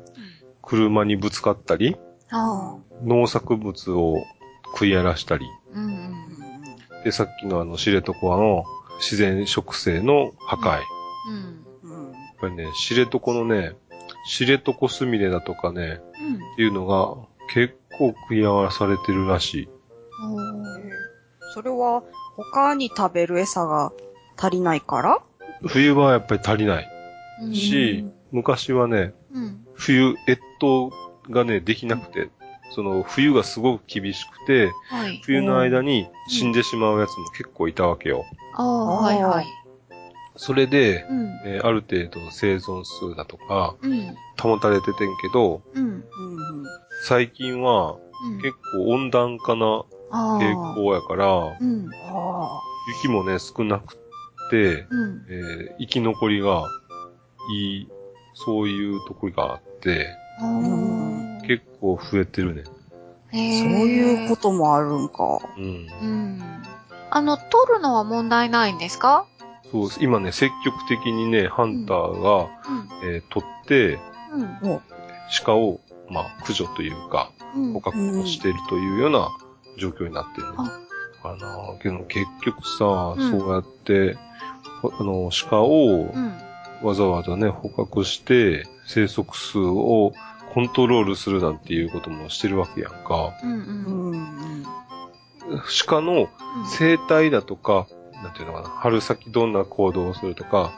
[0.61, 1.95] 車にぶつかったり。
[3.03, 4.23] 農作物を
[4.75, 7.03] 食い荒らしたり、うんうん。
[7.03, 8.65] で、さっきのあの、知床の
[8.99, 10.67] 自然植生の破壊。
[10.71, 10.81] やっ
[11.29, 11.91] うん。
[11.91, 13.75] うんぱりね、知床のね、
[14.27, 16.35] 知床スミレだとかね、うん。
[16.35, 17.15] っていうのが
[17.53, 19.69] 結構食い荒らされてるらしい。
[21.53, 22.03] それは、
[22.35, 23.93] 他に食べる餌が
[24.37, 25.21] 足りないから？
[25.67, 26.87] 冬はやっぱり足りない
[27.43, 29.65] うんし、昔はね、うん。
[29.73, 30.91] 冬越冬
[31.29, 32.29] がね、できなくて、
[32.71, 35.21] その冬がすごく厳しくて、はい。
[35.23, 38.25] 冬の間に死んでしまうやつも結構いたわけよ。
[38.55, 39.45] ああ、はいはい。
[40.37, 41.25] それで、うん。
[41.45, 44.15] えーある程度生存数だとかうん。
[44.41, 45.83] 保たれててんけど、うん。
[45.85, 46.03] うん
[47.03, 48.37] 最近はうん。
[48.41, 49.83] 結構温暖化な
[50.39, 51.27] 傾向やから、
[51.59, 51.89] うん。
[52.03, 52.61] あ
[53.03, 55.25] 雪もね、少なくって、うん。
[55.29, 56.65] えー生き残りが
[57.51, 57.89] いい、
[58.33, 60.07] そういうところがあって、
[61.47, 62.63] 結構増えてるね。
[63.31, 65.39] そういうこともあるんか。
[65.57, 65.63] うん。
[65.63, 66.41] うん。
[67.09, 69.25] あの、取るのは問題ないんですか？
[69.71, 70.03] そうです。
[70.03, 72.49] 今ね、積極的にね、ハンターが、
[73.03, 73.99] えー取って、
[74.31, 74.81] うん。
[75.43, 77.73] 鹿を、まあ、駆除というか、うん。
[77.73, 79.29] 捕獲をしているというような
[79.77, 80.53] 状況になってるね。
[80.57, 84.17] あだからなけど結局さ、うんそうやって、
[84.81, 86.33] ほあの、鹿をうん。
[86.83, 90.13] わざわざね、捕獲して、生息数を
[90.55, 93.33] コントロールするなんていうこともしてるわけやんか。
[93.43, 93.51] うん。
[93.51, 93.55] う。
[93.55, 94.65] うんん。
[95.85, 96.29] 鹿の
[96.65, 97.87] 生態だとか、
[98.23, 100.71] なんていうのかな、春先どんな行動をするとか、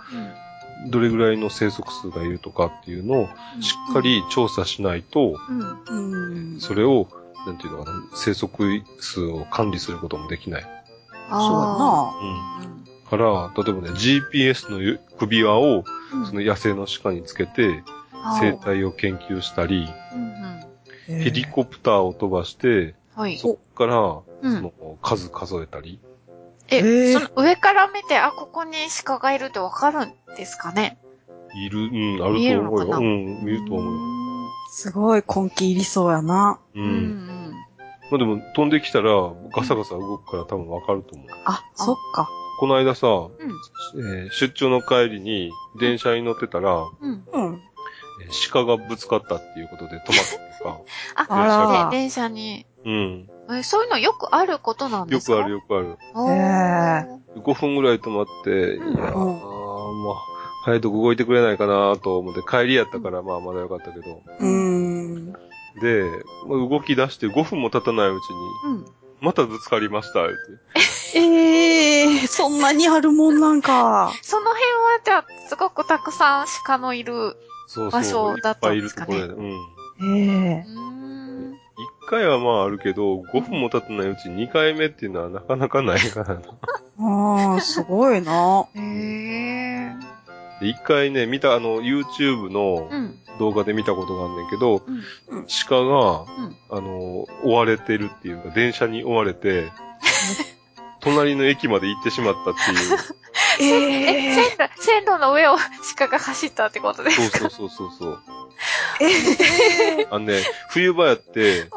[0.87, 3.29] どれぐらいの生息数がいるとかっていうのを
[3.61, 5.53] しっかり調査しないと、う
[5.93, 6.55] ん。
[6.55, 6.59] うん。
[6.59, 7.07] それを、
[7.45, 10.65] なんていうのかな、生息数を管理することもできない。
[11.29, 13.09] あうん。
[13.09, 15.83] から、例えばね、GPS のゆ首輪を、
[16.23, 16.25] あ。
[16.25, 17.83] その野生の鹿につけて、
[18.39, 20.21] 生態を研究したり、うん。
[21.15, 21.23] うん。
[21.23, 23.37] ヘリコプターを飛ばして、はい。
[23.37, 23.97] そっから、
[24.41, 25.99] うんその数数えたり、
[26.69, 28.73] え、その上から見て、あ、ここに
[29.05, 30.97] 鹿がいるってわかるんですかね？
[31.55, 31.83] いる、う
[32.19, 32.97] ん、あると思うよ。
[32.97, 33.99] うん、見ると思うよ。
[34.69, 36.59] すごい根気いりそうやな。
[36.75, 36.79] う。
[36.79, 37.51] うんん。
[38.11, 39.11] まあでも、飛んできたら、
[39.55, 41.27] ガサガサ動くから多分わかると思う。
[41.45, 42.29] あ、そっか。
[42.59, 43.31] この間さ、うん。
[44.15, 47.25] えー出張の帰りに、電車に乗ってたら、うん。
[47.31, 47.61] うん。
[48.23, 50.79] えー鹿がぶつかったっていうことで止まったとか、
[51.15, 51.45] あ、あ
[51.85, 52.65] らで電車に。
[52.85, 53.29] うん。
[53.51, 55.37] え、そういうのよくあることなんですか？
[55.37, 55.97] よくあるよくある。
[56.15, 57.07] おーへ
[57.39, 60.15] 5分ぐらい止まって、いうんやまあ、
[60.65, 64.21] 早いとこ動いてくれないかなと思って、帰りやったからまあまだよかったけど。
[64.39, 65.31] うん。
[65.81, 66.03] で、
[66.47, 68.85] まあ動き出して5分も経たないうちに、うん。
[69.21, 70.37] またぶつかりました、言って。
[71.15, 74.11] ええー、そんなにあるもんなんか。
[74.21, 77.35] その辺は、じゃあ、すごくたくさん鹿のいる。
[77.67, 78.37] そう場そう。
[78.37, 79.49] い所だったっぱいいんですかねるところで。
[79.49, 80.17] うん。
[80.17, 80.87] ええうー
[82.07, 86.41] 回はまああるけど、5分も経たないうちに2回目っていうのはなかなかないからな。
[86.99, 88.67] ああ、すごいな。
[88.73, 89.91] へえ。
[90.61, 93.19] で一回ね、見た、あの、YouTube のうん。
[93.39, 94.81] 動画で見たことがあんねんけど、
[95.27, 95.45] うん。
[95.69, 96.55] 鹿が、うん。
[96.71, 99.71] あの、追われてるっていうか、電車に追われて、
[101.11, 102.97] 隣の駅まで行ってしまったっていう。
[103.59, 105.57] え、え線路、線路の上を
[105.97, 107.37] 鹿が走ったってことですか？
[107.39, 108.19] そうそうそうそうそう。
[108.99, 111.69] ええあのね、冬場やって、う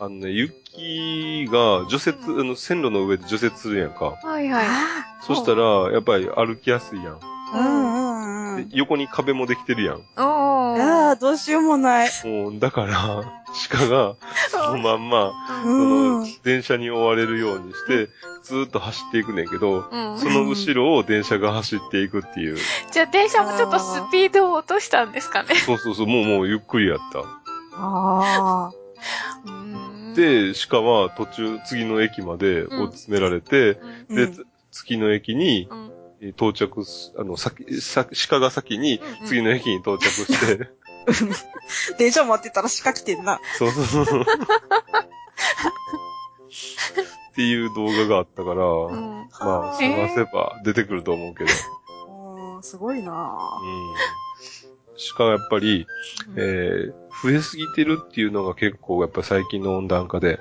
[0.00, 4.06] あのね、雪が除雪、あの、線路の上で除雪するやんか。
[4.06, 4.26] ん。
[4.26, 4.66] はいはい。
[4.66, 7.20] あそしたら、やっぱり歩きやすいやん。
[7.52, 8.68] ーうんうんうん。
[8.68, 9.96] で横に壁もできてるやん。
[9.96, 10.82] おー。
[10.82, 12.10] ああ、どうしようもない。
[12.24, 14.16] もう、だから、鹿が、
[14.50, 18.08] そのまんま、うそんの、電車に追われるようにして、
[18.42, 20.18] ずーっと走っていくねんけど、うん。
[20.18, 22.56] その後ろを電車が走っていくっていう。
[22.90, 25.54] じゃあ電車もちょっとスピードを落としたんですかね。
[25.56, 27.20] そうそうそう、もうもうゆっくりやった。
[27.20, 27.24] あ
[27.74, 28.72] あ。
[29.44, 35.92] うーん、で、鹿は途中、次の駅まで追い詰められて、うん、で、うんつ次の駅にうん。
[36.22, 40.70] えー到着す、あの、先、さ鹿が先にうん次の駅に到着して、
[41.98, 43.40] 電車待ってたら鹿来てんな。
[43.58, 44.24] そうそうそう。
[47.32, 49.28] っていう動画があったから、うん。
[49.40, 51.50] まあ、探せば出てくると思うけど。
[52.56, 53.94] うん、すごいなうん。
[55.16, 55.86] 鹿はやっぱり、
[56.36, 60.38] えー、増えすぎてるっていうのが結構やっぱ最近の温暖化で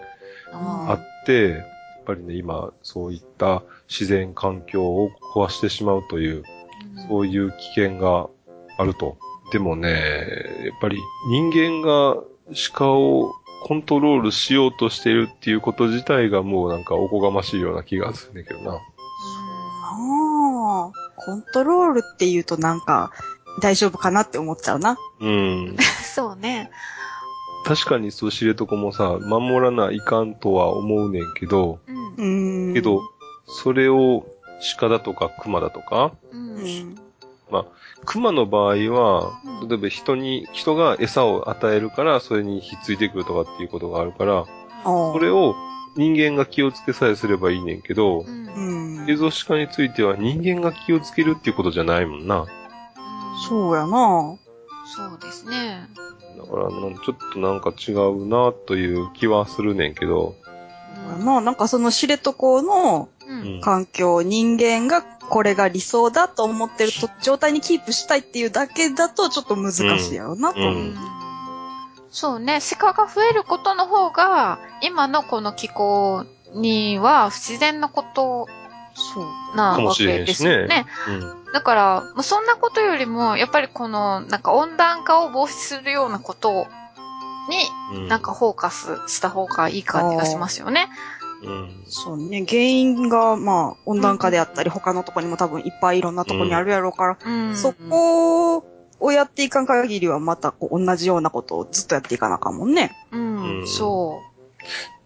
[0.51, 1.63] ああって、
[2.13, 6.43] ぱりね、今、そういった自然環境を壊してしまうという、
[7.07, 8.27] そういう危険が
[8.77, 9.17] あると。
[9.51, 9.89] でもね、
[10.65, 10.97] やっぱり
[11.29, 12.21] 人間が
[12.73, 18.73] 鹿をコントロールしようとしているっていうこと自体がもうなんかおこがましいような気がするんだけどな。
[18.73, 18.79] あ
[20.89, 20.91] あ。
[21.23, 23.11] コントロールって言うとなんか、
[23.61, 24.97] 大丈夫かなって思っちゃうな。
[25.19, 25.77] うん。
[26.03, 26.71] そうね。
[27.65, 31.79] 確かにそう知床もさ、守らないかんとは思うねんけど、
[32.17, 32.67] うん。
[32.67, 32.73] うん。
[32.73, 33.01] けど、
[33.45, 34.25] それを
[34.77, 36.37] 鹿だとか熊だとか、う。
[36.37, 36.95] うんん。
[38.05, 44.45] 熊の場合はう、ん例えば人に、人が餌を与えるから、それにひっついてくるとかっていうことがあるから、
[44.83, 45.55] そそれを
[45.95, 48.47] 人間が気をつけさえすればいいねんけどう、ん。
[49.05, 49.09] うん。
[49.09, 52.45] エゾシカについては人間が気をつけるっていうことじゃないもんな。
[53.47, 54.37] そうやな
[54.85, 55.87] そうですね。
[56.45, 60.35] だから、なんちょっとなんか違うなという気はするねんけど、
[61.23, 63.61] まあなんかその知床のううんん。
[63.61, 70.73] 環境、人間がこれが理想だと思ってると状態にキープしたいっていうだけだとちょっと難しいやろうなと思う。
[70.73, 70.95] うん
[72.13, 78.49] そうね、鹿が増えることの方が、今のこの気候には不自然なこと
[78.93, 79.55] そう。
[79.55, 80.85] なわかもしれけでへんしねすよね。
[81.07, 81.40] うん。
[81.53, 86.67] だから、もうそんなことよりも、やっぱりこの、なんか温暖化を防止するようなこと
[87.91, 88.07] に、うん。
[88.07, 90.89] なんかフォーカスした方がいい感じがしますよね。
[91.43, 91.83] うん。
[91.87, 92.45] そうね。
[92.47, 97.55] 原因が、まあ、温暖化であったり、他のとこにも多分いっぱいいろんなとこにあるやろうから、うん。
[97.55, 98.63] そこ
[98.99, 102.91] をやっていかん限りはまたこう同じようなことをずっとやっていかなあかんもんね。
[103.11, 104.21] うん、うんそ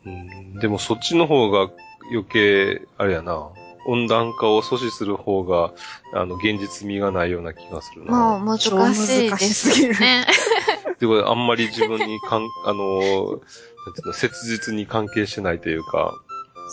[0.06, 1.70] うんでもそっちの方が
[2.12, 3.50] 余計、あれやな、
[3.86, 5.74] 温暖化を阻止する方が、
[6.14, 8.06] あの、現実味がないような気がするう。
[8.06, 8.12] な。
[8.12, 10.26] まあ、難しいですよね。
[11.00, 16.14] で、これあんまり自分にかん、 あの、なんていうの、切実に関係してないというか、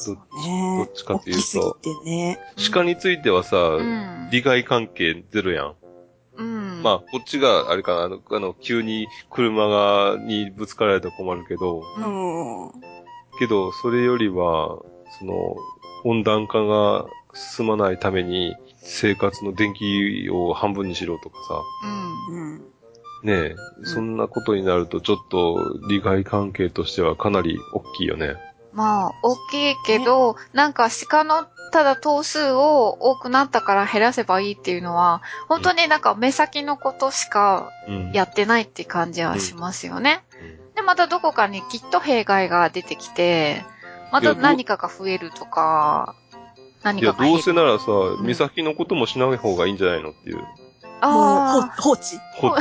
[0.07, 2.39] どねどっちかっていうとね。
[2.73, 4.29] 鹿についてはさ、うん。
[4.31, 5.75] 利害関係ゼロやん。
[6.39, 6.83] うん。
[6.83, 12.73] まあ、こっちが、あれかな、あの、あの急に車が、にぶつかられたら困るけど、うん。
[13.39, 14.79] けど、それよりは、
[15.19, 15.57] その、
[16.05, 21.63] 温暖化が進まないために、生活の電気を半分にしろとかさ、
[22.31, 22.37] うん。
[22.37, 22.59] うん。
[23.23, 28.35] ねえ、そんなことになると、ちょっと、利害関係としてはかなり大きいよね。
[28.73, 38.13] まあ、大きいけど、なんか鹿のただ頭数を多くなったから減らせばいいっていうのは、本当になんか目先のことしかうん。
[38.13, 40.23] やってないって感じはしますよね。
[40.37, 43.65] うんで、またどこかにきっと弊害が出てきて、
[44.13, 46.15] また何かが増えるとか、
[46.83, 47.39] 何いや、かが減る。
[47.39, 47.91] どうせならさ、
[48.23, 50.37] ん目先のこともしない方がいいんじゃないのっていう。
[50.37, 50.47] もう、
[51.03, 52.03] あほ放置
[52.37, 52.59] ほあ、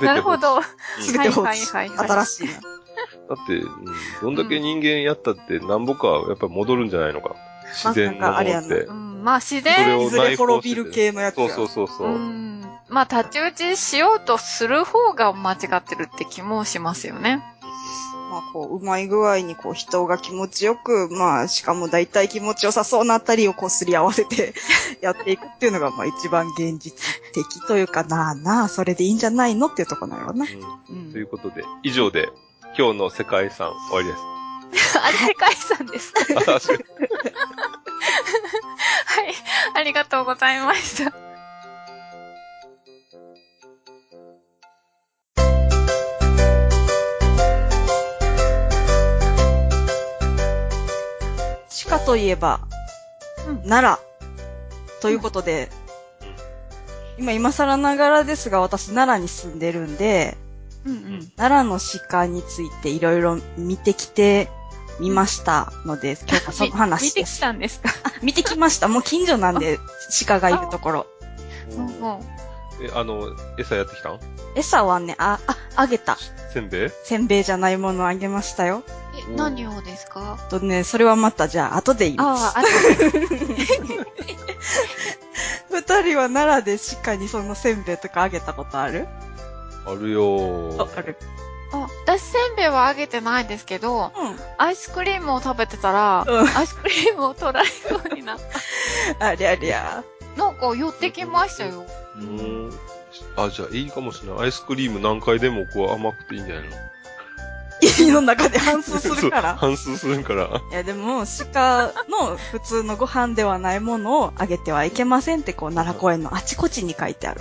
[0.04, 0.36] なるほ。
[0.36, 0.56] ど。
[0.56, 0.62] うん
[1.02, 1.48] すべて放置。
[1.48, 2.52] はいはいはいはい新しいな。
[2.54, 2.60] だ
[3.42, 3.84] って、うん
[4.20, 7.34] どんだけ人間やったって、なんぼかやっぱり戻るんじゃないのか。
[7.72, 8.92] 自然のあなんかあれやってう。
[8.92, 12.10] ん、まあ自それ然、をいずれ滅びる系のやつそうやそうそうそうう。
[12.18, 17.42] ん、まあ太刀打ちしようとする方が間違ってるって気もしますよね。
[18.32, 24.54] まあこう、うまい具合にこう、人が気持ちよく、まあ、しかも大体気持ちよさそうなあたりをこう、すり合わせて
[25.02, 26.96] やっていくっていうのが、まあ一番現実
[27.34, 30.46] 的というかなあなあ、それでいいんじゃないのっていうところなのな。
[30.90, 32.30] うんうんということで、以上で、
[32.78, 34.16] 今日の世界遺産終わりで
[34.80, 34.96] す。
[34.98, 36.14] あれ世界遺産です。
[39.04, 39.34] はい。
[39.74, 41.31] ありがとうございました。
[51.98, 52.60] 鹿といえば、
[53.48, 55.00] うん奈良。
[55.00, 55.68] ということで、
[57.18, 60.36] 今今更ながらですが、私奈良に住んでるんで、
[60.84, 61.32] うんうん。
[61.36, 61.78] 奈良の
[62.08, 64.48] 鹿についていろいろ見てきて
[65.00, 67.40] みましたので、今日はその話 見てきです。
[67.40, 67.90] たんですか？
[68.22, 68.88] 見てきました。
[68.88, 69.78] もう近所なんで、
[70.26, 71.06] 鹿がいるところ。
[71.76, 72.20] うんうん。
[72.84, 73.26] え、あの、
[73.58, 74.20] 餌やってきたん？
[74.54, 76.16] 餌はね、あ、あ、あげた。
[76.52, 76.90] せんべい？
[77.04, 78.82] せんべいじゃないものあげましたよ。
[79.30, 80.38] え、何をですか？
[80.50, 82.44] とね、それはまたじゃあ後で言います。
[82.46, 82.62] ああ、あ
[85.70, 89.06] 二人は奈良で鹿にそのせんべいとかあげたことある？
[89.86, 91.16] あるよあ、ある。
[91.72, 94.36] あ、私せんべいはあげてないですけど、うん。
[94.58, 98.38] アイスクリームを食べてたら、うんアイスクリームを取られるようになっ
[99.18, 99.26] た。
[99.28, 100.04] ありゃりゃ。
[100.36, 101.84] なんか寄ってきましたよ。
[102.16, 102.78] うん。
[103.36, 104.44] あ、じゃあいいかもしれない。
[104.44, 106.76] アイスクリーム何回でもこう甘くていいんじゃないの？
[107.82, 109.56] 家の中で反数するから。
[109.60, 110.62] 反数するから。
[110.70, 117.40] いやでも、鹿の普通のご飯ではないものをあげてはいけませんってこう、奈良公園のあちこちに書いてある。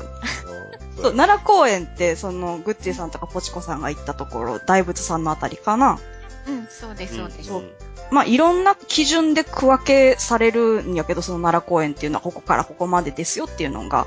[0.95, 5.99] そう、奈良公園って、その、グッチーさんとかポチコさんが行ったところ、大仏さんのあたりかな。
[6.47, 7.49] うん、そうです、そうです。
[7.49, 7.63] そう
[8.11, 14.05] まあ、いろんな基準で区分けされるんやけど、その奈良公園っていうのはここからここまでですよっていうのが。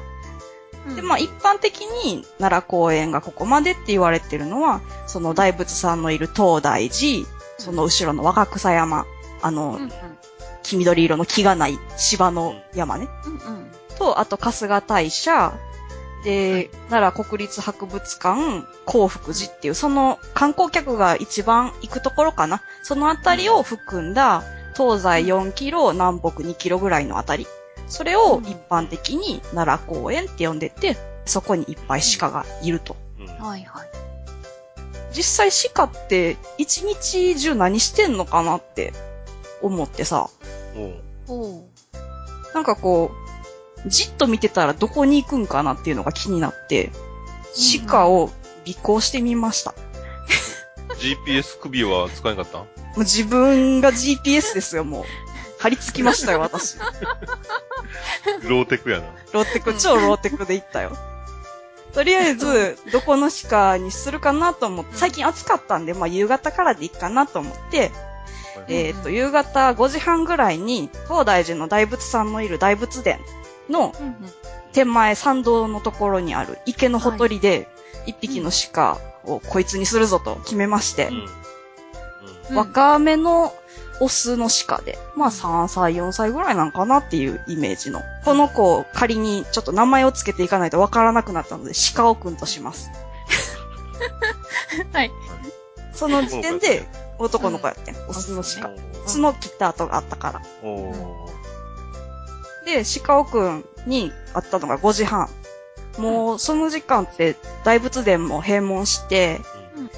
[0.86, 7.26] うんで、まあ、一般的に奈良公園がここまでって言われてるのは、その大仏さんのいる東大寺、
[7.58, 9.06] その後ろの若草山、
[9.42, 9.90] あの、うんうん。
[10.62, 13.08] 黄緑色の木がない芝の山ね。
[13.26, 13.66] うんうん。
[13.98, 15.52] と、あと春日大社、
[16.24, 22.62] で、奈良国立博物館、幸福寺っていう、その観光客が一番行くところかな。
[22.82, 24.42] そのあたりを含んだ、
[24.74, 27.46] 東西4キロ、南北2キロぐらいのあたり。
[27.86, 32.96] それを一般的に奈良公園って呼んでて、そこにいっぱい鹿がいると。
[33.18, 33.26] うん。
[33.26, 33.88] うんはいはい。
[35.12, 38.92] 実際鹿って一日中何してんのかなって
[39.62, 40.28] 思ってさ、
[40.74, 40.94] うん
[41.28, 41.64] おう。
[42.52, 43.12] なんかこ
[43.86, 46.90] う、じっと見てたらどこに行くんかなっていうのが気になって、
[47.86, 48.24] 鹿を
[48.66, 49.74] 尾行してみました。
[50.98, 52.58] GPS 首は使えなかった？
[52.58, 52.66] んも
[52.96, 55.04] う自分が GPS ですよ、もう。
[55.64, 56.78] 張り付きましたよ、私。
[58.42, 59.06] ローテクやな。
[59.32, 60.94] ローテク、超ローテクで行ったよ。
[61.94, 67.92] とりあえず、どこの鹿にするかなと思って、最近暑かったんで、まあ夕方からでいいかなと思って、
[68.68, 73.18] えっ、と、夕方5時半ぐらいに、東大寺の大仏さんのいる大仏殿
[73.70, 73.94] の
[74.74, 77.68] 手前参道のところにある池のほとりで、
[78.04, 81.08] 一匹の鹿をこいつにするぞと決めまして。
[82.52, 83.54] 若めの
[84.00, 88.02] オスの鹿で、まあ3歳、4歳ぐらいなんかなっていうイメージの。
[88.24, 92.90] この子を仮にちょっと名前をつけていかないとわからなくなったので、鹿尾くんとします。
[94.92, 95.10] はい。
[95.92, 98.70] その時点で男の子やってん、オスの鹿。
[99.06, 100.42] 角切った跡があったから。
[102.64, 105.28] で、鹿尾くんに会ったのが5時半。
[105.98, 109.40] もう、その時間って大仏殿も閉門して、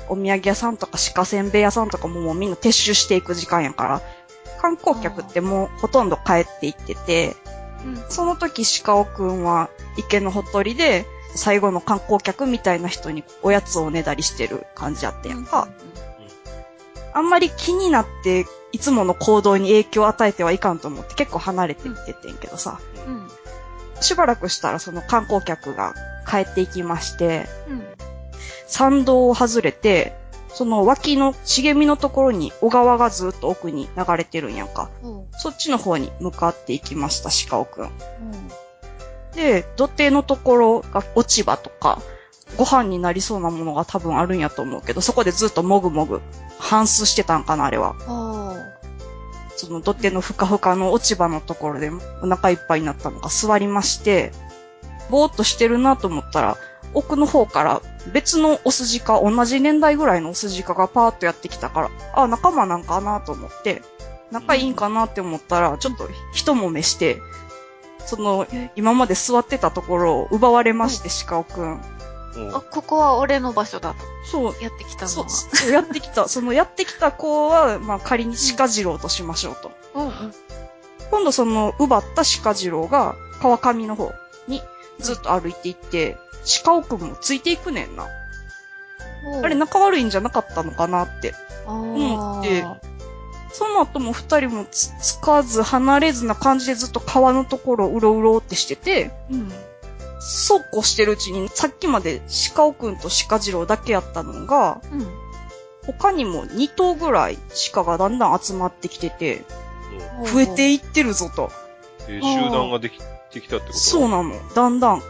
[0.09, 4.03] お土産屋さんとか鹿せんべい屋さんとかももうみんな撤収していく時間やから、
[4.61, 7.37] 観光客ってもうほとんど帰っていってて、
[7.85, 8.05] うん。
[8.09, 15.69] その時鹿尾くんは池のほとりで、最後の観光客みたいな人におやつをおねだりしてる感じやってんやんか。
[17.13, 22.81] あんまり気になって、いつもの行動に影響を与えてはいかんと思って結構離れていっててんけどさ。
[24.01, 25.95] しばらくしたらその観光客が
[26.29, 28.16] 帰っていきまして、うん
[28.67, 30.17] 参道を外れて、
[30.49, 34.91] その脇の茂みのところに小川がずっと奥に流れてるんやんか。
[35.03, 37.91] うんそっちの方に向かっていきました、鹿尾くん。
[39.35, 42.01] で、土手のところが落ち葉とか、
[42.57, 46.23] ご飯になりそうなものが多分あるんやと思うけど、そこでずっともぐもぐ、
[46.59, 47.95] 反数してたんかな、あれは。
[49.57, 51.91] その土手のふかふかの落ち葉のところで
[52.23, 54.33] お腹いっぱいになったのが座りまして、
[55.11, 56.57] ぼーっとしてるなと思ったら、
[56.95, 63.83] 奥の方から別のオスジカ、同じ年代ぐらいのオスジカがパーッとやってきたから、あ、仲間なんかなと思って、
[64.31, 67.21] 仲いいんかなって思ったら、ちょっと一揉めして、
[68.07, 68.47] その、
[68.77, 71.81] 今まで座ってたところを奪われまして、鹿尾くん。
[72.55, 73.99] あ、ここは俺の場所だと。
[74.25, 75.29] そう、やってきたのそ。
[75.29, 76.29] そうやってきた。
[76.29, 79.73] そのやってきた子は、まあ仮に鹿次郎としましょうと。
[79.95, 80.35] うんうん。
[81.11, 84.13] 今度その奪った鹿次郎が川上の方
[84.49, 84.63] に
[84.99, 86.19] ずっと歩いていって、
[86.65, 88.07] 鹿尾くんもついていくねんな。
[89.43, 91.35] あれ仲悪いんじゃなかったのかなって。
[91.67, 92.65] 思って
[93.53, 99.53] その後も二人もつつかず離れずな感じでずっと川のところをうろうろってしてて、うん。
[100.21, 102.21] そうこうしてるうちにさっきまで
[102.55, 105.07] 鹿尾くんと鹿次郎だけやったのが、うん。
[105.87, 107.39] 他にも2頭ぐらい
[107.73, 109.45] 鹿がだんだん集まってきてて、うん
[110.25, 111.51] 増えていってるぞと。
[112.09, 112.99] えー集団ができ
[113.31, 114.35] てきたってことそうなの。
[114.55, 115.03] だんだん。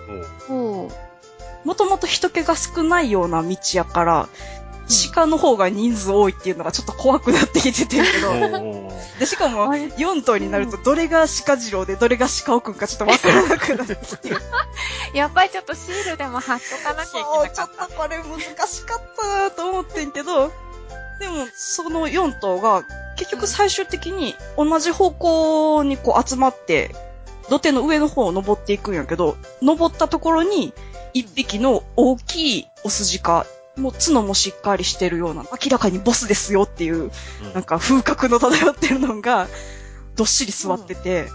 [1.67, 4.29] もともと人気が少ないような道やから、
[5.13, 8.89] 鹿の方が人数多いっていうのがちょっと怖くなってきててんけど。
[9.19, 14.31] で、しかも、あれ4頭になると、どれが鹿次郎で、どれが鹿尾くんかちょっとわからなくなってきて。
[15.13, 20.53] やっぱりちょっとシールでも貼っとかなきゃいけなかっちょっとこれ難しかったなと思ってんけど、
[21.19, 22.85] でも、その4頭が、
[23.19, 26.95] 結局最終的に同じ方向にこう集まって、
[27.49, 30.73] 土手の上の方を登っていくんやけど、登ったところに、
[31.19, 37.11] 一匹の大きいオスジカ、もう角もしっかりしてるような、明らかにボスですよっていう、
[37.55, 39.49] なんか風格の漂ってるのが、
[40.15, 41.29] どっしり座ってて、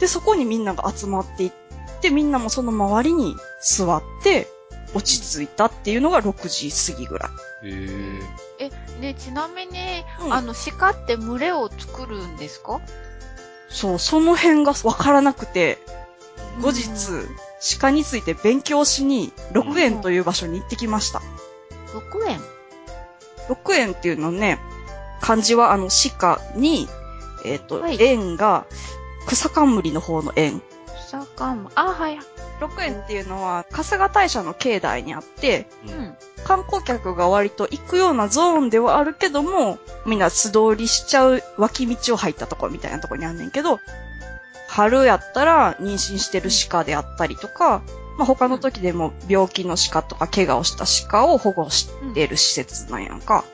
[0.00, 1.52] で、そこにみんなが集まっていっ
[2.00, 4.48] て、みんなもその周りに座って、
[4.92, 7.30] 落ち着いたっていうのが6時過ぎぐら
[7.62, 7.68] い。
[7.68, 8.20] へ。
[8.58, 8.70] え、
[9.00, 12.80] ね、ちなみに、うんあの、鹿って群れを作るんですか？
[13.68, 15.78] そう、その辺がわからなくて、
[16.60, 17.28] 後日うん、
[17.78, 21.20] 鹿について勉強しに、6円という場所に行ってきました。
[21.92, 22.40] ?6 円
[23.48, 24.58] ？6円っていうのね、
[25.20, 26.88] 漢字はあの鹿に、
[27.44, 28.66] えっ、と、はい円が
[29.26, 30.62] 草冠の方の円。
[31.10, 32.18] 坂も、あ、はい。
[32.60, 36.16] 6円っていうのは、春日大社の境内にあって、ううんん。
[36.44, 43.78] 観光客が割と行くようなゾーンではあるけども、みんな素通りしちゃう脇道を入ったところみたいなところにあんねんけど、
[44.70, 47.82] 春やったら妊娠してる鹿であったりとか、
[48.16, 53.44] まあ、他の時でも病気の鹿とか怪我をした鹿を保護してる施設なんやんか。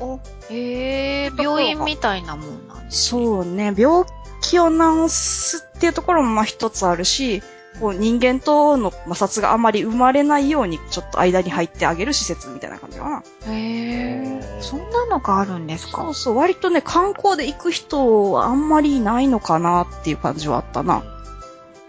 [0.00, 0.18] お、
[0.50, 3.10] へえ、病院みたいなもんなんです。
[3.10, 4.04] そうね、病
[4.42, 7.40] 気を治すっていうところもまあ一つあるし、
[7.80, 13.22] こう人間との摩擦があまり生まれないようにちょっと間に入ってあげる施設みたいな感じかな。
[13.52, 16.02] へえ、そんなのがあるんですか？
[16.02, 21.02] そうそう、割とね、観光で行く人はあんまりいないのかなっていう感じはあったな。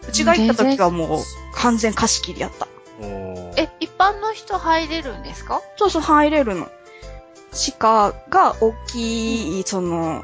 [0.07, 1.23] うちが行った時はもう
[1.55, 2.67] 完全貸し切りやった。
[3.57, 5.61] え、一般般の人入れるんですか？
[5.77, 6.67] そうそう、入れるの。
[7.79, 10.21] 鹿が大きい、その、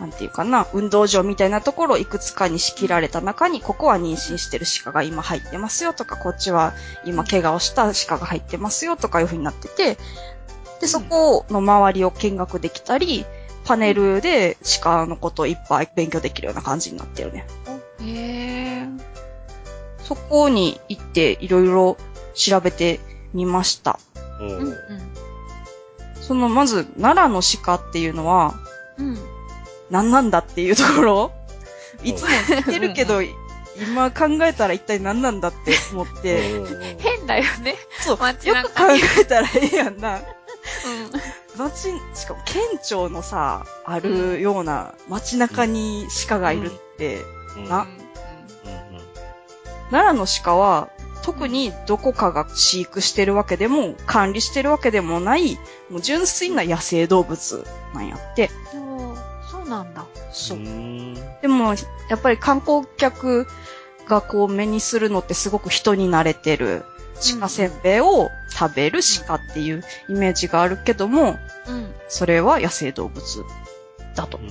[0.00, 6.74] なんていうかな、運動場みたいなところをいくつかに仕切られた中に、ここは妊娠してる鹿が今入ってますよとか、こっちは
[7.04, 9.96] 今怪我をした鹿が入ってますよとかいう風になってて、
[10.80, 13.24] で、そこの周りを見学できたり、
[13.64, 17.46] パネルで鹿のことをいっぱい勉強できるような感じになってるね。
[18.02, 18.88] へえ。
[20.02, 21.96] そこに行っていろいろ
[22.34, 23.00] 調べて
[23.32, 23.98] みました。
[24.40, 24.76] うん。
[26.20, 28.54] その、まず、奈良の鹿っていうのは、
[28.98, 29.18] うん。
[29.90, 31.32] 何なんだっていうところ、
[32.02, 36.62] いつも言ってるけど、今考えたら一体何なんだって思って、
[36.98, 37.74] 変だよね。
[38.00, 38.84] そう、街よく考
[39.20, 40.18] えたらええやんな。
[40.18, 40.22] うん。
[41.56, 47.22] 街、しかも県庁のさ、あるような街中に鹿がいるって、
[47.56, 47.68] うん。
[47.68, 47.82] な。
[47.82, 47.88] うん。
[49.90, 50.88] 奈良の鹿は、
[51.22, 55.56] 特にどこかが飼育してるわけでも、管理してるわけでもない、
[55.90, 58.50] もう純粋な野生動物なんやって。
[58.70, 58.93] そう
[59.64, 60.06] そうなんだ。
[60.30, 60.60] そうう。
[60.60, 61.74] んでも、
[62.10, 63.46] やっぱり観光客
[64.08, 66.84] がこう目にするのってすごく人に慣れてる
[67.40, 71.94] 鹿せんべいを食べる鹿っていうイメージがあるけども、うん。
[72.08, 73.22] それは野生動物
[74.14, 74.40] だとう。
[74.42, 74.48] ん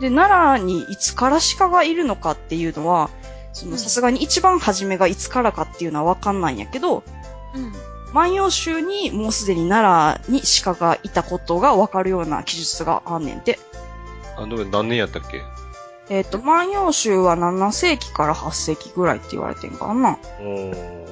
[0.00, 3.08] で、奈良にいつから鹿がいるのかっていうのは、
[3.52, 7.04] そのうんさすがに一番初めがいつからかっていうのはわかんないんやけど、
[7.54, 7.72] うん。
[8.12, 13.58] 万葉集にもうすでに奈良に鹿がいたことがわかるような記述があんねんて。
[14.36, 15.42] あの、何年やったっけ？
[16.08, 20.18] えっ、と、万葉集は7世紀から8世紀ぐらいって言われてんかな。
[20.40, 21.02] うん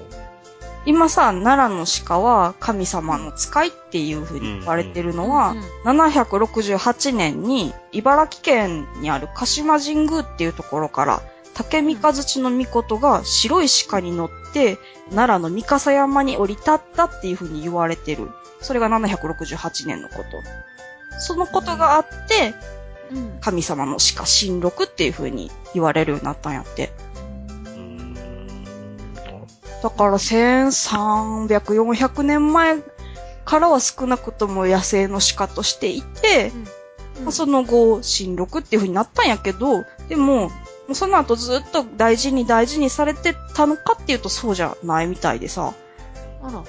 [0.86, 11.22] 今さ、奈良の鹿は神様の使いっていう風に言われてるのは、768年に茨城県にある鹿島神宮っていうところから、
[11.60, 14.78] 竹三日月の御事が白い鹿に乗って
[15.10, 18.30] 奈良の三笠山に降り立ったっていう風に言われてる。
[18.62, 20.22] それが768年のこと。
[21.18, 22.54] そのことがあって、
[23.12, 23.38] うん。
[23.42, 26.92] 神様の鹿、神禄っていう風に言われるようになったんやって。
[27.66, 28.14] うん
[29.82, 32.78] だから1300、400年前
[33.44, 36.52] からは少なくとも野生の鹿としていて、
[37.22, 40.50] まあその後、新録っていう風になったんやけど、でも、
[40.94, 45.74] その後ずっと大事に大事にされてたのかっていうとそうじゃないみたいでさ、
[46.42, 46.64] あら。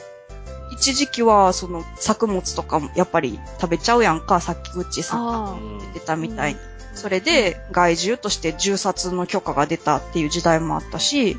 [0.72, 6.60] 一時期はその作物とかもやっぱり食べちゃうやんか、さっきグッチーさんがあ言ってたみたいに。
[6.94, 11.38] それで害獣として銃殺の許可が出たっていう時代もあったし、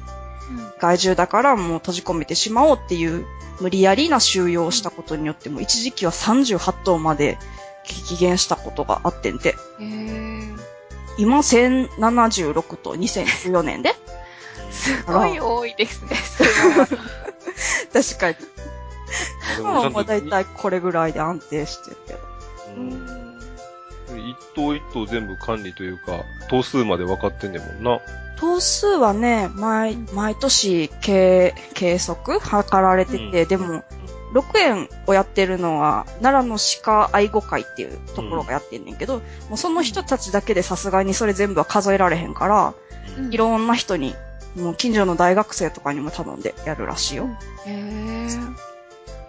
[0.79, 3.27] 害獣だからもう閉じ込めてしまおうっていう
[3.61, 7.39] 無理やりな収容をしたことによっても一時期は38頭まで
[7.85, 9.51] 激減したことがあってんて。
[9.51, 10.32] へえ。
[11.19, 13.95] 今1076と2014年で
[14.71, 16.11] すごい多いですね。
[17.93, 18.35] 確かに。
[18.35, 18.43] で
[19.61, 22.33] 今はもうだいいたいこれぐらいで安定してるけど。
[24.17, 28.01] 一頭一頭全部管理というか、頭数まで分かってんねんもんな。
[28.39, 33.85] 頭数はね、毎、毎年計、計測測られてて、うんでも、
[34.33, 39.19] 6円をやってるのは、奈良の鹿愛護会っていうところがやってんねんけど、
[39.49, 42.75] もうその人たちだけでさすがにそれ全部は数えられへんから、
[43.19, 44.15] うんいろんな人に、
[44.57, 47.29] もう近所の大学生とかにも頼んでやるらしいよ。
[47.67, 48.29] へえ。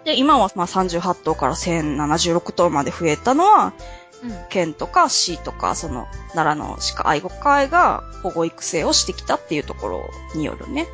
[0.04, 3.72] で、今はまあ38頭から1076頭まで増えたのは、
[4.22, 4.32] うん。
[4.48, 10.86] 県とか市とか、その奈良の鹿愛護会が保護育成をしてきたっていうところによるね。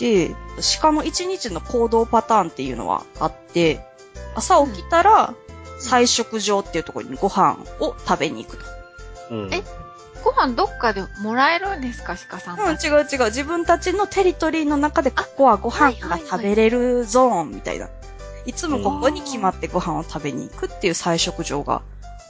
[0.00, 0.34] で、
[0.80, 3.84] 鹿の1日の行動パターンっていうのはあって、
[4.34, 5.34] 朝起きたら、
[5.78, 8.64] 菜食場っていうところにご飯を食べに行くと。
[9.30, 9.62] うんえ？
[10.22, 12.66] ご飯どっかでもらえるんですか、鹿さんうん。
[12.72, 13.24] 違う違う。
[13.26, 17.88] 自分たちのテリトリーの中で、ここはご飯が食べれるゾーンみたいな。
[18.46, 21.82] いつもここに決まってご飯を食べに行くっていう菜食場が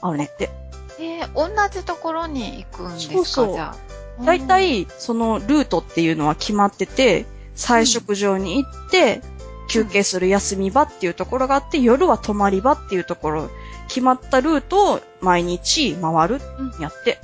[0.02, 0.50] あるねって。
[0.98, 3.74] えー、同じところに行くんですか、そうそうじゃ
[4.20, 4.24] あ。
[4.24, 9.22] だいたい、そのルートっていうのは決まってて、菜食場に行って、
[9.68, 13.50] 休憩する休み場っていうところがあって、夜は泊まり場っていうところ、
[13.88, 17.20] 決まったルートを毎日回るうんやって、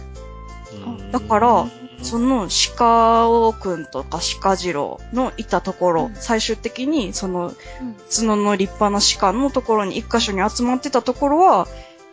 [0.84, 1.10] うん。
[1.10, 1.66] だから、
[2.02, 6.14] その鹿尾くんとか鹿次郎のいたところ、うん。
[6.14, 7.96] 最終的にそのうん。
[8.14, 11.66] 角の立派な鹿のところに一箇所に集まってたところは、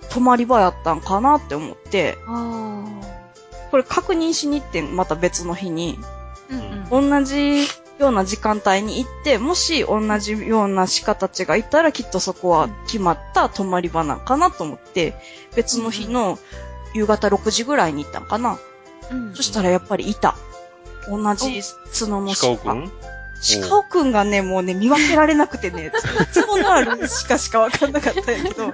[0.09, 2.86] 泊まり場やったんかなって思って、あ
[3.72, 5.99] これ確認しに行ってん、また別の日に、
[6.51, 6.93] あ。
[6.93, 7.09] うんうん。
[7.09, 7.68] 同じ
[8.00, 15.14] ような時間帯に行って、もし同じような鹿たちがいたらきっとそこは決まった泊まり場なんかなと思って、
[15.56, 16.39] 別の日の
[16.94, 18.60] 夕方6時ぐらいに行ったんかな。
[19.12, 20.36] うんそしたらやっぱりいた。
[21.08, 21.62] 同じ
[22.00, 22.36] 角の鹿。
[22.36, 22.91] 鹿尾くん？
[23.70, 25.91] 鹿尾くんがね、もうね、見分けられなくてね、
[26.34, 28.74] 角のある鹿しかわかんなかったんやけど、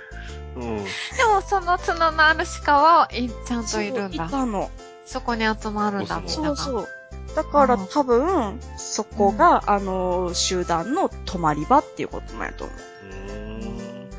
[0.56, 0.84] うん。
[0.84, 0.92] で
[1.26, 4.30] もその角のある鹿はいちゃんといるんいだ。
[4.30, 4.70] たの。
[5.06, 6.56] そこに集まるんだ、みんなが。
[6.56, 6.88] そうそう。
[7.36, 12.78] だからうん多分、そこが、あの、集団の泊まり場っていうことなんやと思う。
[12.78, 13.36] うー
[13.76, 14.10] ん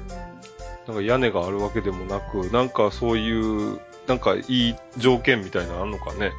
[0.87, 3.31] なんか屋根があるわけでもなく、なんかそうい
[3.75, 6.33] う、なんかいい条件みたいなのあんのかね？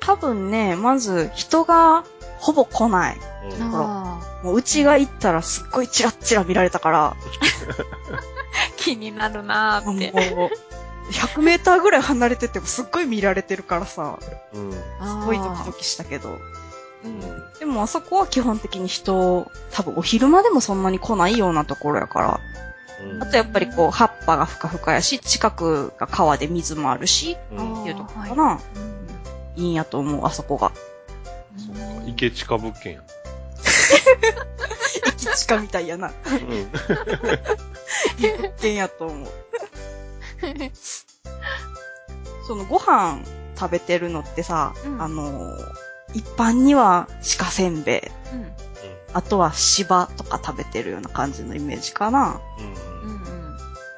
[0.00, 2.04] 多分ね、まず人が
[2.38, 3.16] ほぼ来ない。
[3.58, 3.74] うん。
[3.74, 7.16] あもううちが行ったらすっごいチラッチラ見られたから、ー
[8.76, 10.12] 気になるなーって。
[11.10, 14.18] 100メーターぐらい離れててもすっごい見られてるからさ、
[14.52, 14.72] うん。
[14.72, 14.78] す
[15.26, 16.38] ごいドキドキしたけど。
[17.04, 22.40] うんでもあそこは基本的に人、多分お昼間でもそんなに来ないようなところやから。
[23.04, 28.60] うんあとやっぱりこう、葉っぱがふかふかやし、近くが川で水もあるし、うんっていうとこかな。
[29.56, 30.72] いいんやと思う、あそこが。
[32.04, 33.02] うん池地下物件や。
[35.06, 36.08] 駅近みたいやな。
[36.08, 36.50] うん。
[38.24, 39.28] いい物件やと思う。
[42.46, 43.20] そのご飯
[43.58, 45.56] 食べてるのってさ、うんあの、
[46.14, 48.52] 一般には鹿せんべい、うん
[49.14, 52.40] あとは芝とか食べてるような感じのイメージかな。
[52.58, 52.74] うん。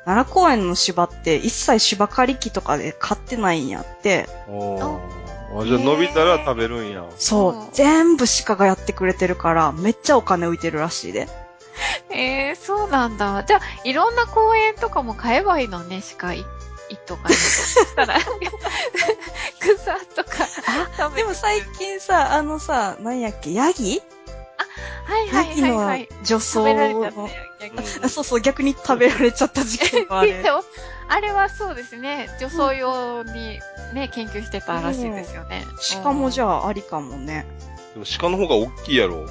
[0.05, 4.29] 奈良公園の芝って一切芝刈り機とかで買ってないんやって。
[4.49, 7.05] おーあ、じゃあ伸びたら食べるんや。
[7.17, 11.29] そう、うん全部鹿がやってくれてるから、めっちゃお金浮いてるらしいで。
[12.11, 13.45] えー、そうなんだ。
[13.45, 17.35] じゃあ、いろんな公園とかも買えばいいのね、鹿い、いとかに。
[17.35, 18.19] そしたら、
[19.59, 20.47] 草とか
[20.97, 24.03] 食べでも最近さ、あのさ、なんやっけ、ヤギ？
[25.07, 26.09] はいはいヤギのはいはい。
[26.25, 30.51] 女装食べられちゃったのそうそう、逆に食べられちゃった事件があれで。
[30.51, 30.63] も
[31.09, 32.29] あれはそうですね。
[32.41, 33.61] 女装用に
[33.93, 35.67] ね、研究してたらしいですよね。
[36.03, 36.47] 鹿もじあ。
[36.47, 37.47] ゃあありかもね。
[37.93, 39.27] でも鹿の方が大きいやろ。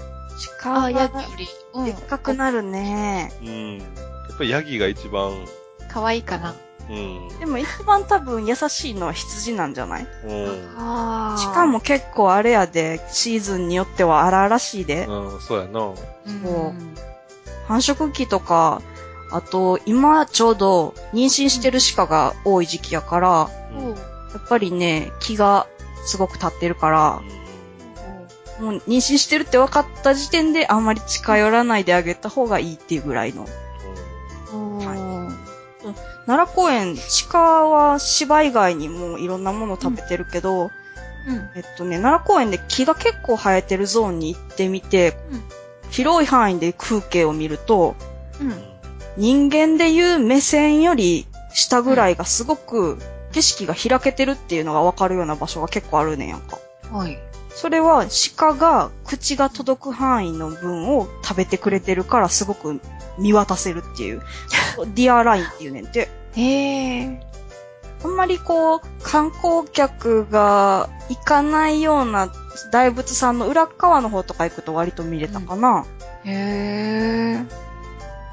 [0.61, 1.47] 鹿あ、ヤギはより。
[1.73, 3.31] うんでっかくなるね。
[3.41, 3.77] うん。
[3.79, 5.31] やっぱりヤギが一番、
[5.89, 6.55] 可愛いかな。
[6.89, 7.29] うん。
[7.39, 10.07] でも一番多分優しいのは羊なんじゃない？
[10.25, 10.75] うん。
[10.77, 11.51] ああ。
[11.53, 15.05] 鹿も結構あれやで、シーズンによっては荒々しいで。
[15.05, 15.79] うん、そうやな。
[15.81, 16.95] うん。
[17.67, 18.81] 繁殖期とか、
[19.31, 23.89] あと、今ちょうど妊娠してる鹿が多い時期やから、うん。
[23.89, 23.95] や
[24.37, 25.65] っぱりね、気が
[26.05, 27.21] すごく立ってるから、
[28.59, 33.43] もう妊娠してるって分かった時点であんまり近寄らないであげた方がいいっていうぐらいの。
[33.43, 33.49] は
[36.25, 36.95] 奈良公園、
[37.31, 40.71] 鹿は芝以外にもいろんなもの食べてるけど、
[41.27, 41.49] うん。
[41.55, 45.43] えっとね、奈良公園で木が結構生えてるゾーンに行ってみて、うん
[45.93, 47.95] 広い範囲で風景を見ると、
[48.41, 48.63] うん。
[49.15, 52.97] 人間でいう目線より下ぐらいがすごく
[53.31, 56.57] 景色が開けてるっていうのがわかるような場所が結構あるねんやんか。
[56.91, 57.19] はい。
[57.53, 62.81] それは鹿が口が届く範囲の分を食べてくれてるからすごく
[63.17, 64.21] 見渡せるっていう。
[64.95, 66.09] deer line っていうねんて。
[66.35, 67.33] へえ。
[68.03, 72.33] あんまりこう、観光客が行かないような
[72.71, 75.85] 大仏さんの裏側の方とか行くと割と見れたかな。
[76.25, 77.45] へえ。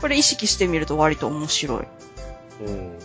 [0.00, 1.88] これ意識してみると割と面白い。
[2.66, 2.98] うん。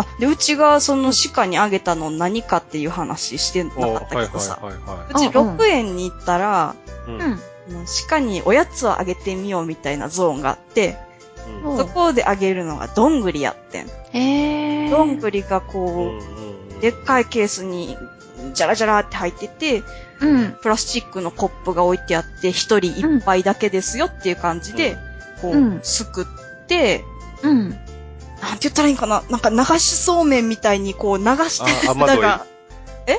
[0.00, 4.58] あ、で、うちがその鹿にあげたの何かっていう話してなあかったけどさ。
[4.60, 6.74] はいはうちうんうん6円に行ったら、
[8.08, 10.96] 鹿におやつをあげてみようみたいなゾーンがあって、
[11.76, 13.86] そこであげるのがどんぐりやってん。
[14.12, 14.90] へえ。
[14.90, 16.12] どんぐりがうんこ
[16.78, 17.96] うでっかいケースに、
[18.54, 19.82] じゃらじゃらって入ってて、
[20.20, 20.52] うん。
[20.62, 24.96] プラスチックのコップが置いてあって、一人一杯だけですよっていう感じで、
[25.40, 27.04] こう、うんすくって、
[27.42, 27.78] うん。
[28.40, 29.22] なんて言ったらいいんかな？
[29.28, 32.46] なんか流しそうめんみたいにこう流してあ雨どいが、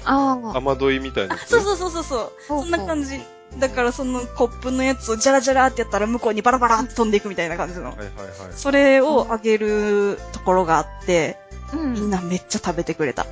[0.06, 0.58] ああ。
[0.58, 1.38] 雨どいみたいな。
[1.38, 2.32] そうそうそうそうそう。
[2.48, 3.20] そんな感じ。
[3.60, 7.98] だからそのコップのやつをジャラジャラってやったら向こうにバラバラって飛んでいくみたいな感じのはい。
[7.98, 8.12] はいはい。
[8.56, 11.38] それをあげるところがあって、
[11.74, 11.94] うん。
[11.94, 13.26] みんなめっちゃ食べてくれた。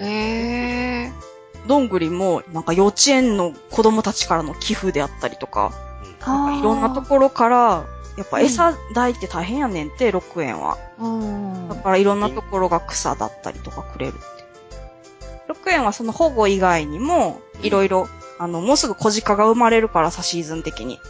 [0.00, 1.12] へえ。
[1.68, 5.72] どんぐりも、なんか幼稚園の子供たちからの寄付であったりとか、
[6.20, 6.58] ああ。
[6.58, 7.86] いろんなところから、
[8.16, 10.78] やっぱ餌代って大変やねんって、6円は。
[10.98, 11.68] うん。
[11.68, 15.52] だからいろんなところが草だったりとかくれるって。
[15.52, 18.08] 6円はその保護以外にも、いろいろ、
[18.38, 21.00] あの、もうすぐ小鹿が生まれるからさ、シーズン的に。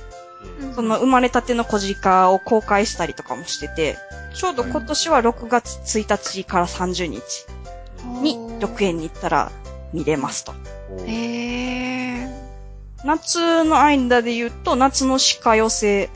[0.61, 3.97] うんその生まれたての小鹿を公開したりとかもしてて、
[4.35, 7.47] ちょうど今年は6月1日から30日
[8.21, 9.53] に6円に行ったら
[9.93, 10.53] 見れますと。
[11.07, 12.29] へえ。
[13.05, 16.11] 夏の間で言うと、夏の鹿寄せ、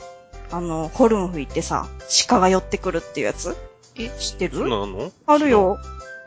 [0.51, 1.87] あの、ホルン吹いてさ、
[2.27, 3.55] 鹿が寄ってくるっていうやつ？
[3.95, 4.09] え？
[4.19, 4.55] 知ってる？
[4.57, 5.11] そうなの？
[5.25, 5.77] あるよ。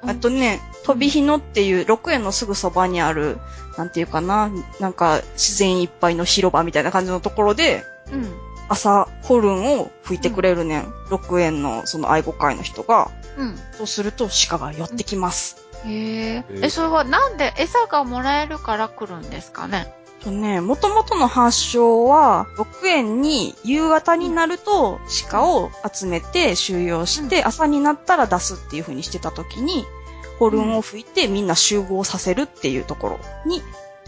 [0.05, 3.39] あとね、飛び火のっていう6円のすぐそばにある、
[3.79, 4.51] なんていうかな、
[4.81, 8.33] なんか自然いっぱいの広場みたいな感じのところで、うん。
[8.69, 10.83] 朝、ホルンを吹いてくれるねん。
[11.11, 13.11] 6円のその愛護会の人が。
[13.37, 13.57] うん。
[13.73, 15.57] そうすると鹿が寄ってきます。
[15.85, 16.45] へえ。
[16.49, 19.93] えーえ、それはなんで餌がもらえるから来るんですかね？
[20.23, 25.01] とね、元々の発祥は、6円に夕方になると
[25.31, 29.85] 鹿を集めて収容して、朝になったら出すっていう風にしてた時に、
[30.39, 33.63] ホルンを吹いてみんな集合させるっていうところに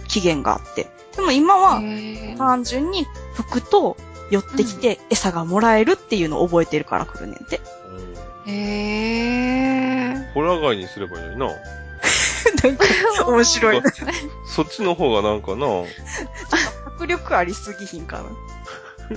[0.08, 0.88] 起源があって。
[1.16, 1.80] でも今は。
[2.38, 3.96] 単純に吹くと
[4.30, 7.60] 寄ってきて餌がもらえるっていうのを覚えてるから来るねんて。
[8.46, 10.30] うんへえ。
[10.34, 11.46] ホラー街にすればいいのにな。
[12.62, 12.84] なんか
[13.26, 13.82] 面白い。
[14.46, 15.66] そっちの方がなんかな、
[16.96, 18.24] 迫力ありすぎひんかな。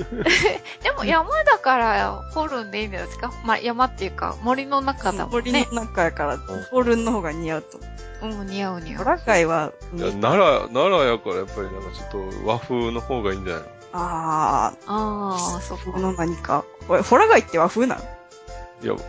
[0.83, 3.31] でも山だから掘るんでいいんですか？
[3.45, 5.65] まあ山っていうか森の中だもん森ね。
[5.71, 6.37] の中やから、
[6.71, 7.79] ホルンの方が似合うと。
[8.21, 8.97] うん、似合う似合う。
[8.97, 12.09] ホラガイは、いや、奈良、奈良やからやっぱりなんかちょっ
[12.41, 13.69] と和風の方がいいんじゃないの？
[13.93, 15.83] あああ、ー、そっか。
[15.85, 16.65] 僕の何か。
[16.87, 17.99] これ、ホラガイって和風なん？
[17.99, 18.99] いや、わ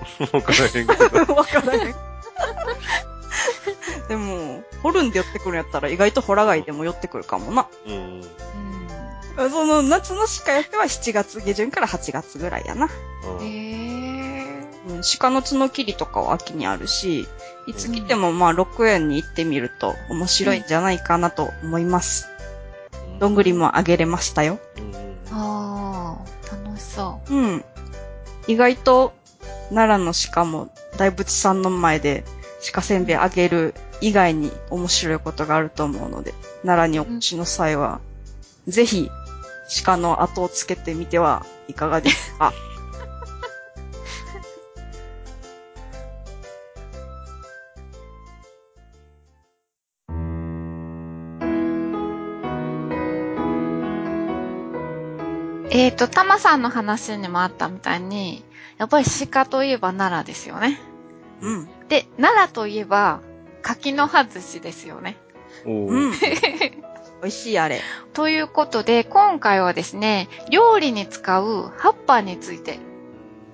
[0.43, 0.95] からへんけ
[1.25, 1.35] ど。
[1.35, 1.95] わからへん。
[4.09, 7.66] でも、ホルンで寄ってくるんやったら意外とホラガイでも寄ってくるかもな。
[7.86, 8.22] うん。
[9.36, 9.51] うん。
[9.51, 12.89] その夏の鹿やっては7月下旬から8月ぐらいやな。
[13.39, 14.28] うんへえ。
[14.89, 17.28] うん、鹿の角切りとかは秋にあるし、
[17.66, 22.26] いつ来てもまあ6円に行ってみると面白いんじゃないかなと思います。
[23.20, 24.59] どんぐりもあげれましたよ。
[24.78, 25.36] うん。
[25.36, 26.16] あ
[26.51, 27.64] あ、楽しそうん。
[28.47, 29.12] 意外と
[29.70, 32.24] 奈良の鹿も大仏さんの前で
[32.73, 36.35] 鹿せんべいあげる以外に面白いことがあると思うので、
[36.65, 38.01] 奈良にお越しの際は、
[38.67, 39.11] ぜひ
[39.85, 42.49] 鹿の後をつけてみてはいかがですか？
[42.49, 42.53] う。
[55.71, 58.43] えっ、と、タマさんの話にもあったみたいに、
[58.79, 60.81] やっぱり鹿といえば奈良ですよね。
[61.41, 61.69] うん。
[61.89, 63.20] で、奈良といえば、
[63.62, 65.16] 柿の葉寿司ですよね。
[65.66, 67.80] 美味しいあれ。
[68.12, 72.78] ということで、今回はですね、料理に使う葉っぱについて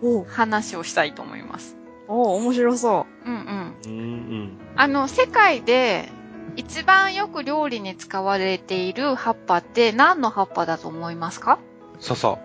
[0.03, 1.77] お話をしたいと思います。
[2.07, 3.75] お面白そうんうん。
[3.87, 4.59] うんうん。
[4.77, 6.11] あの、世界で
[6.57, 11.59] 一番よく料理に使われている葉っぱって何の葉っぱだと思いますか？
[12.01, 12.39] 笹。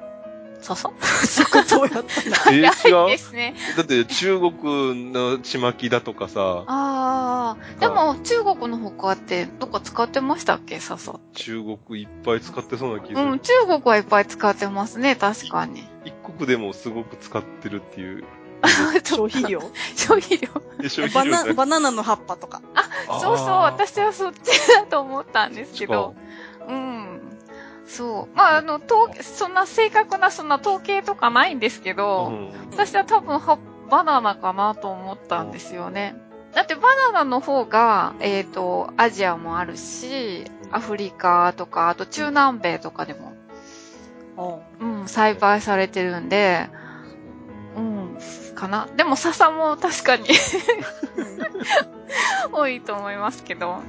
[0.62, 0.94] そうそう。
[1.00, 1.06] う。
[1.28, 3.10] そこどうやったんだえー早い違う？
[3.10, 3.56] ですね。
[3.78, 10.80] だって中国のちまきだとかさ、ああ、でも中国の他ってどっか使ってましたっけ？
[10.80, 11.20] 笹。
[11.34, 13.32] 中国いっぱい使ってそうな気がする。
[13.32, 15.88] うん、中国はいっぱい使ってますね、確かに。
[16.06, 18.24] 一国でもすごく使ってるっていう。
[19.06, 19.62] 消費量？
[19.96, 20.50] 消費量。
[21.14, 22.62] バナ費量ねバナナの葉っぱとか。
[23.22, 24.38] そうそう、私はそっち
[24.76, 26.14] だと思ったんですけど。
[26.68, 27.09] うん。
[27.90, 28.38] そう。
[28.38, 33.58] まあ、あの、統計そんな正確な、そんな統計とかないんですけど、うん私は多分は、
[33.90, 36.16] バナナかなと思ったんですよね。
[36.54, 43.16] だってバナナの方が、えっ、と、アジアもあるし、アフリカとか、あと中南米とかで
[44.38, 46.70] も、うん、栽培されてるんで、
[47.76, 48.18] うん、
[48.54, 48.88] かな。
[48.96, 50.28] でも笹も確かに
[52.54, 53.82] 多いと思いますけど。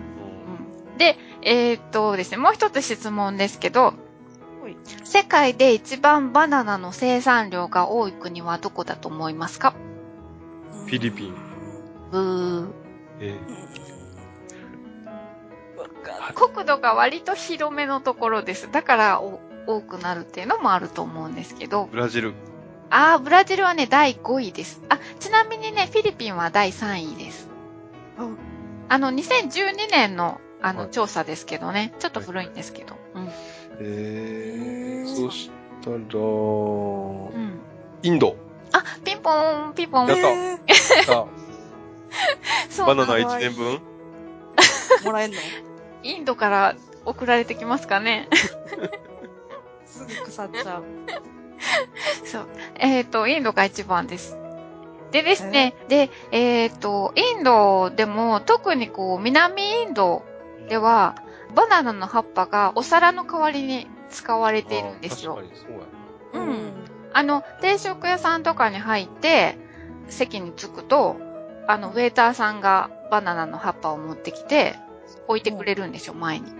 [1.01, 3.95] うん、で、えーっとですね、もう一つ質問ですけど
[4.63, 9.75] はい、世界で一番バナナの生産量が多い国はどこだと思いますか？
[10.87, 11.35] フィリピン。
[12.11, 12.73] ブー。
[13.21, 13.39] え
[15.79, 18.71] わか国土が割と広めのところです。
[18.71, 21.87] だからお多くなるっていうのもあると思うんですけど。
[21.87, 22.35] ブラジル。
[22.91, 24.83] あー、ブラジルはね、第5位です。
[24.89, 27.49] あ、ちなみにね、フィリピンは第3位です。
[28.19, 28.29] あ
[28.89, 31.93] あの、2012年の、あの、はい調査ですけどね。
[31.99, 32.97] ちょっと古いんですけど。
[33.15, 33.29] うん。
[33.81, 35.51] えー、そし
[35.83, 37.61] たら、うん。
[38.03, 38.37] インド。
[38.73, 40.09] あ、ピンポーン、ピンポーン。
[40.09, 41.27] やったえあ
[42.69, 43.81] そうバナナかわいい1年分？
[45.01, 45.39] ー もらえんの？
[46.03, 48.29] インドから送られてきますかね。
[49.87, 50.85] すぐ腐っちゃう。
[52.25, 52.47] そう。
[52.77, 54.37] えっ、と、インドが一番です。
[55.13, 60.25] でですね、で、えっ、と、インドでも、特にこう、南インド
[60.69, 61.15] では、
[61.55, 65.43] バナナの葉っぱがお皿の代わりに使われているんですよあ。
[65.43, 66.73] 確かにそうやうん。
[67.13, 69.59] あの、定食屋さんとかに入って、
[70.09, 71.17] 席に着くと、
[71.67, 74.77] あの、ウェイターさんがバナナの葉っぱを持ってきて、
[75.27, 76.53] 置いてくれるんですよ、前に。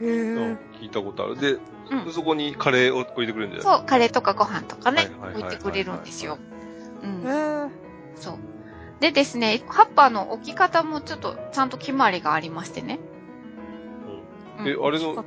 [0.00, 0.56] 聞
[0.86, 1.40] いたことある。
[1.40, 1.58] で、
[1.90, 2.12] うん。
[2.12, 6.38] そこにカレーを置いてくれるんじゃないそう、カレーとかご飯とかね置いてくれるんですよ。
[7.02, 7.70] うん。
[8.16, 8.38] そう。
[9.00, 12.98] でですね、葉っぱの置き方もちょっとちゃんと決まりがありましてね。
[14.58, 15.24] うんえ、あれの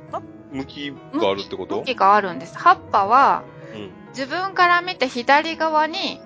[0.52, 1.78] 向きがあるってこと？
[1.78, 2.56] 向きがあるんです。
[2.56, 3.42] 葉っぱは、
[3.74, 3.90] うん。
[4.10, 6.20] 自分から見て左側に、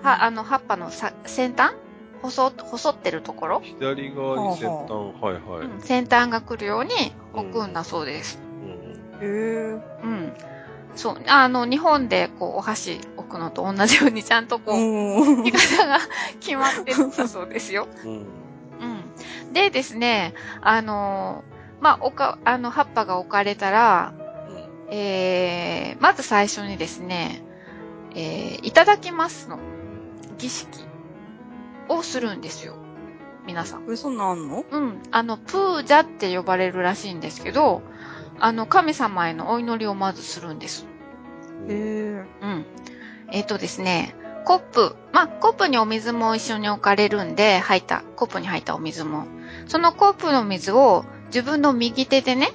[0.00, 1.74] うんは、あの、葉っぱのさ先端？
[2.22, 5.66] 細、細ってるところ、左側に先端、はいはい。
[5.66, 6.90] うん先端が来るように
[7.32, 8.40] 置くんだそうです。
[8.62, 9.80] うんへー。
[10.02, 10.32] うん。
[10.94, 11.22] そう。
[11.26, 15.98] あの、日本でこう、お箸置くのと同じようにちゃんとこう、うん 置き方が
[16.40, 17.88] 決まってるんだそうですよ。
[18.04, 18.10] うん。
[18.10, 19.52] うん。
[19.52, 24.14] でですね、あのーまあ、おか、あの、葉っぱが置かれたら、
[24.90, 27.42] えー、まず最初にですね、
[28.14, 29.58] えー、いただきますの
[30.38, 30.68] 儀式
[31.88, 32.74] をするんですよ。
[33.46, 33.90] 皆さん。
[33.90, 34.64] え、そんなんあんの？
[34.70, 35.02] うん。
[35.10, 37.82] あの、プージャって呼ばれるらしいんですけど、
[38.42, 40.84] あの、神様へのお祈りをまずするんです。
[41.68, 41.70] うん。
[41.70, 42.26] へー。
[42.42, 42.66] うん。
[43.30, 49.28] えっ、とですね、コップ、まあ、コップにお水も一緒に置かれるんで、入った、コップに入ったお水も。
[49.68, 52.50] そのコップの水を自分の右手でね、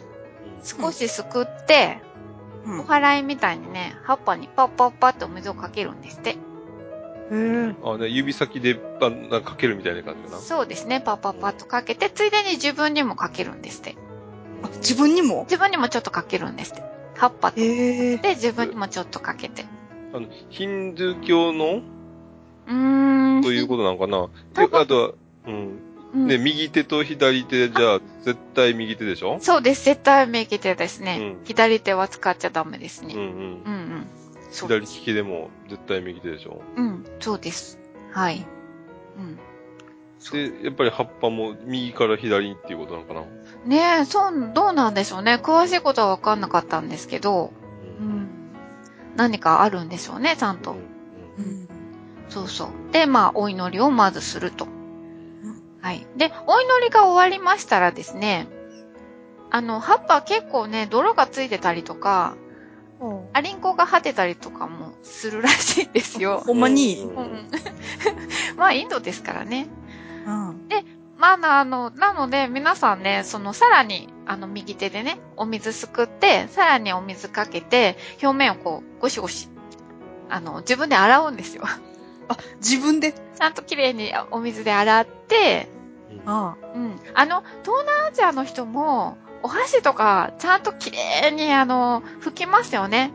[0.62, 2.02] 少しすくって、
[2.66, 6.32] うんお祓いみたいにね、葉っぱにパッパッパってお水をかけるんですって。
[6.32, 7.76] へー。
[7.82, 10.42] あ、ね、指先で、あなんかかけるみたいな感じかな。
[10.42, 13.96] そうですね、パッパッパッとかけて、ついでに自分にもかけるんですって。
[14.64, 15.44] あ、自分にも？
[15.44, 16.84] 自分にもちょっとかけるんですって。
[17.16, 17.52] 葉っぱ。
[17.52, 19.66] で、自分にもちょっとかけて。
[20.14, 21.82] あの、ヒンドゥー教の？
[22.68, 23.42] うーん。
[23.44, 24.30] ということなのかな？
[24.82, 25.12] あとは、
[25.46, 25.80] うん。
[26.14, 29.40] うんね、右手と左手じゃあ、絶対右手でしょ？
[29.42, 29.84] そうです。
[29.86, 31.18] 絶対右手ですね。
[31.20, 33.14] うん左手は使っちゃダメですね。
[33.14, 33.32] うんうんう。
[33.32, 33.42] んう
[34.00, 34.08] ん。
[34.52, 36.62] 左利きでも絶対右手でしょ？
[36.78, 37.78] うん、そうです。
[38.12, 38.46] はい。
[39.18, 39.38] うん。
[40.32, 43.22] で、やっぱり葉っぱも右から左にっていうことなのかな
[43.66, 45.36] ねえ、そう、どうなんでしょうね。
[45.42, 47.54] 詳しいことは分かんなかったんですけど、
[48.00, 48.28] うん。
[49.16, 50.72] 何かあるんでしょうね、ちゃんと。
[50.72, 51.68] うんうん。
[52.30, 52.70] そうそう。
[52.92, 54.68] で、まあ、お祈りをまずすると。
[55.82, 56.06] はい。
[56.18, 58.48] で、お祈りが終わりましたらですね、
[59.50, 62.36] あの、葉っぱ結構ね、泥がついてたりとか、
[63.00, 66.42] ほアリンコが張ってたりとかもするらしいんですよ。
[66.46, 66.98] ほんまに？
[67.04, 67.50] うんうん。
[68.58, 69.68] まあ、インドですからね。
[70.28, 70.68] うん。
[71.18, 79.50] まあ、なあの、なので、皆さんね、その、さらに、あの、右手でね、お水すくって、さらにお水かけて、表面をこう、ゴシゴシ、
[80.30, 81.64] あの、自分で洗うんですよ。
[81.66, 83.14] あ、自分で？
[83.14, 85.70] ちゃんと綺麗にお水で洗って、
[86.26, 87.00] あうん。
[87.16, 93.12] あの、東南アジアの人も、お箸とか、ちゃんと綺麗に、あの、拭きますよね。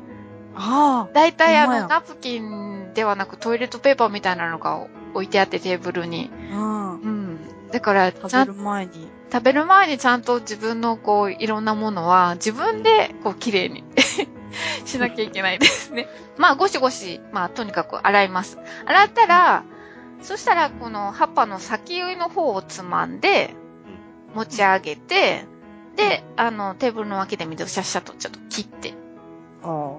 [0.56, 1.08] あ。
[1.08, 6.30] あだいたいあの、ナプキンではなくトイレットペーパーみたいなのが置いてあってテーブルに。
[6.52, 6.56] あ。
[6.56, 7.00] うん。
[7.00, 7.38] うん。
[7.70, 9.08] だから、ちゃん食べる前に。
[9.32, 13.82] 食べる前にちゃんと自分のこう、いろんなものは自分でこう、綺麗に
[14.84, 16.08] しなきゃいけないですね。
[16.36, 18.58] まあ、ゴシゴシ、まあ、とにかく洗います。
[18.84, 19.64] 洗ったら、
[20.20, 23.54] そしたら、この葉っぱの先の方をつまんで、
[24.34, 25.46] 持ち上げて、
[25.96, 28.94] で、あの、テーブルの脇で水をシャッシャッとちょっと切って、
[29.62, 29.96] あ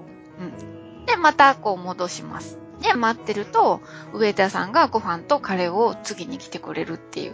[1.06, 2.58] で、またこう戻します。
[2.84, 3.80] で、待ってると、
[4.12, 7.32] 上田さんがご飯とカレーを次に来てくれるっていう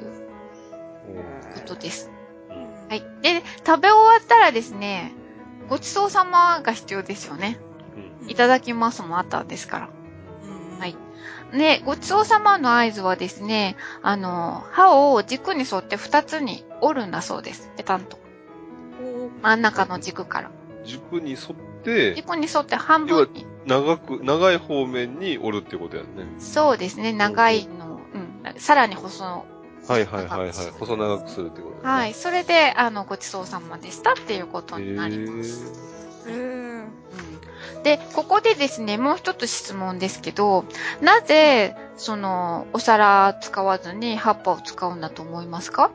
[1.54, 2.08] ことです。
[2.88, 3.00] はい。
[3.20, 5.12] で、食べ終わったらですね、
[5.68, 7.58] ごちそうさまが必要ですよね。
[8.28, 9.88] いただきますもあったんですから。
[10.44, 10.96] うんはい。
[11.52, 17.72] で、ごちそうさまの合図はですね、あの、歯を軸に沿って二つに折るんだそうです。
[17.76, 18.20] ペタンと。
[19.42, 20.50] 真ん中の軸から。
[20.84, 21.38] 軸に沿っ
[21.82, 23.49] て、軸に沿って半分に。
[23.66, 26.08] 長く、長い方面に折るってことやね。
[26.38, 28.60] そうですね、長いの、うん。
[28.60, 29.44] さらに細の。
[29.88, 30.52] はいはいはいはい。
[30.78, 31.80] 細長くするってことね。
[31.82, 32.14] はい。
[32.14, 35.90] それで、あの、ごちそうさまでしたっていうことになります。
[36.26, 36.60] うん
[37.82, 40.66] で、ここでですね、もう一つ質問ですけど、
[41.00, 45.90] なぜ、その、お皿使わずに葉っぱを使うんだと思いますか？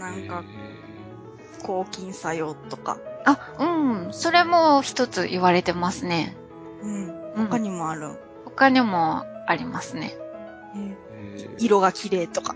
[0.00, 0.42] なんか、
[1.62, 2.98] 抗菌作用とか。
[3.26, 3.83] あ、うん。
[4.12, 6.36] それも一つ言われてますね。
[6.82, 7.08] うん。
[7.08, 8.10] うん他にもある。
[8.44, 10.14] 他にもありますね。
[10.74, 12.54] えーえー色が綺麗とか。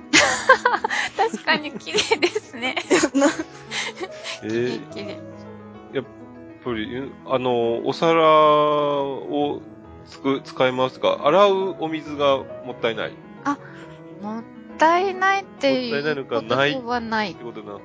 [1.17, 2.77] 確かに綺麗ですね。
[4.45, 5.19] え綺麗ー綺麗。
[5.95, 6.05] やっ
[6.65, 9.63] ぱり、うんあの、お皿を
[10.07, 13.11] つく、使いますが、洗うお水がもったいない？
[13.11, 13.13] っ
[14.23, 14.43] もっ
[14.79, 16.83] たいないっていもったいないうのかことない？
[16.83, 17.45] はないて。
[17.45, 17.83] ことになって。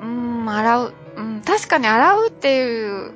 [0.00, 0.94] うーん、洗う。
[1.16, 3.14] うん、確かに洗うっていう、うん、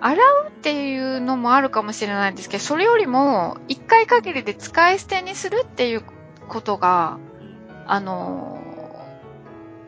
[0.00, 6.02] 洗うっていうのもあるかもしれないんですけど、それよりも、一回限りで使い捨てにするっていう
[6.48, 7.18] ことが、
[7.86, 8.64] あのー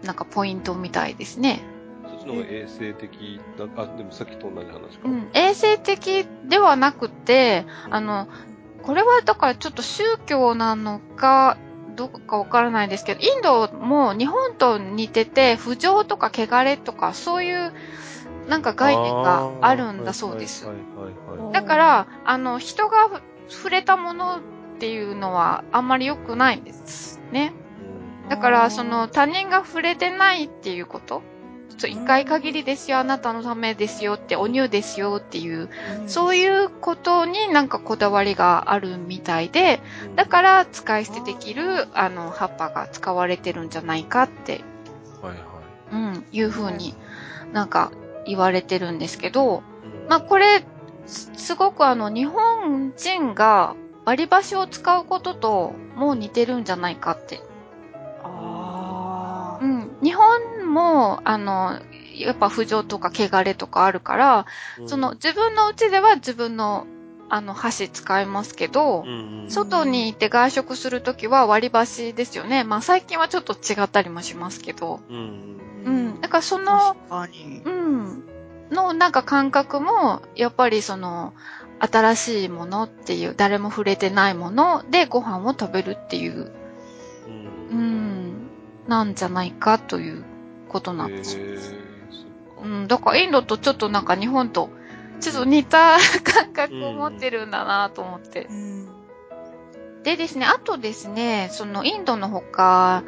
[0.07, 1.63] なんかポイントみたいですね。
[2.09, 5.09] そっちの方が衛生的だ、あ、でもさっきと同じ話か。
[5.09, 8.29] うん、衛生的ではなくて、あの、
[8.83, 11.59] これはだからちょっと宗教なのか、
[11.97, 17.73] どうかわからないですけど、インドも日本と似てて、不浄とか汚れとか、そういう
[18.49, 20.69] なんか概念があるんだそうです。
[21.53, 24.41] だから、あの、人が触れたものっ
[24.79, 27.53] ていうのはあんまり良くないんですね。
[28.29, 31.23] だから、その他人が触れてないっていうこと。
[31.87, 35.69] 一回限りですよ、あなたのためですよって、お乳ですよっていう、
[36.07, 44.65] そういいうことになんかこだわりがあるみたいで、うんだから使い捨てできる、あの、葉っぱが使われてるんじゃないかって、
[45.21, 45.43] はいはい。
[45.93, 46.95] うん、いうふうに
[47.53, 47.93] なんか
[48.27, 50.65] 言われてるんですけど、うんまあ、これ、
[51.07, 57.41] すすごくあの、日本人が割り箸を使うことともう似てるんじゃないかって。
[60.77, 61.81] も、あの、
[62.15, 64.47] やっぱ不浄とか汚れとかあるから、
[64.87, 66.87] その、自分の家では自分の、
[67.31, 72.65] あの、箸使いますけど、うんうん外に行って外食するときは割り箸ですよね。
[72.65, 75.01] まあ最近はちょっと違ったりもしますけど。
[75.09, 76.21] うんうん。
[76.21, 76.97] だからその。
[77.65, 78.25] うん。
[78.73, 81.33] のなんか感覚も、やっぱりその、
[81.79, 86.53] 新しいものっていう、誰も触れてないものでご飯を食べるっていう、
[87.71, 88.49] うんうん、
[88.89, 90.25] なんじゃないかという
[90.69, 91.45] ことなんですよ。
[92.63, 94.71] うん、だからインドとちょっとなんか日本と、
[95.21, 98.47] ちょっと似た感覚を持ってるんだなと思って。
[98.51, 98.77] うん
[100.07, 103.03] でですね、あとですね、そのインドの他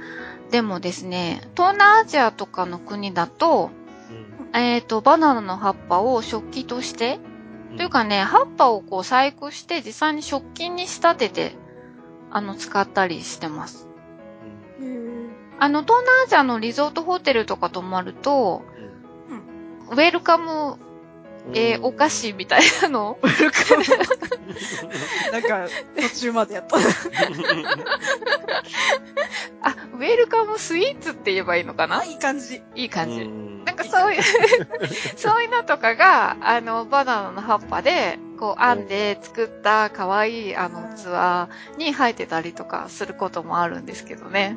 [0.51, 3.71] でもですね、東南アジアとかの国だと、
[4.53, 7.21] うんえっ、と、バナナの葉っぱを食器として、
[7.77, 11.53] というかね、葉っぱをこう細工して実際に食器に仕立てて、
[12.33, 13.88] あの、使ったりしてます。
[15.61, 18.63] あの、東南アジアのリゾートホテルとか泊まると、
[19.91, 20.77] ウェルカム、
[21.55, 23.13] えーお菓子みたいなの？
[23.13, 23.19] を
[25.33, 26.77] なんか、途中までやった。
[26.77, 26.81] あ、
[29.95, 32.61] ウェルカムスイーツって言えばいいのかあ、ないい感じ。
[32.75, 33.23] い感じ。
[33.23, 34.23] うんなんかそういう、
[35.17, 41.49] そういうのとかが、あの、バナナの葉っぱで、こう、編んで作った可愛い、あの、器
[41.79, 44.57] に生えてたりとかすることもあるんですけどね。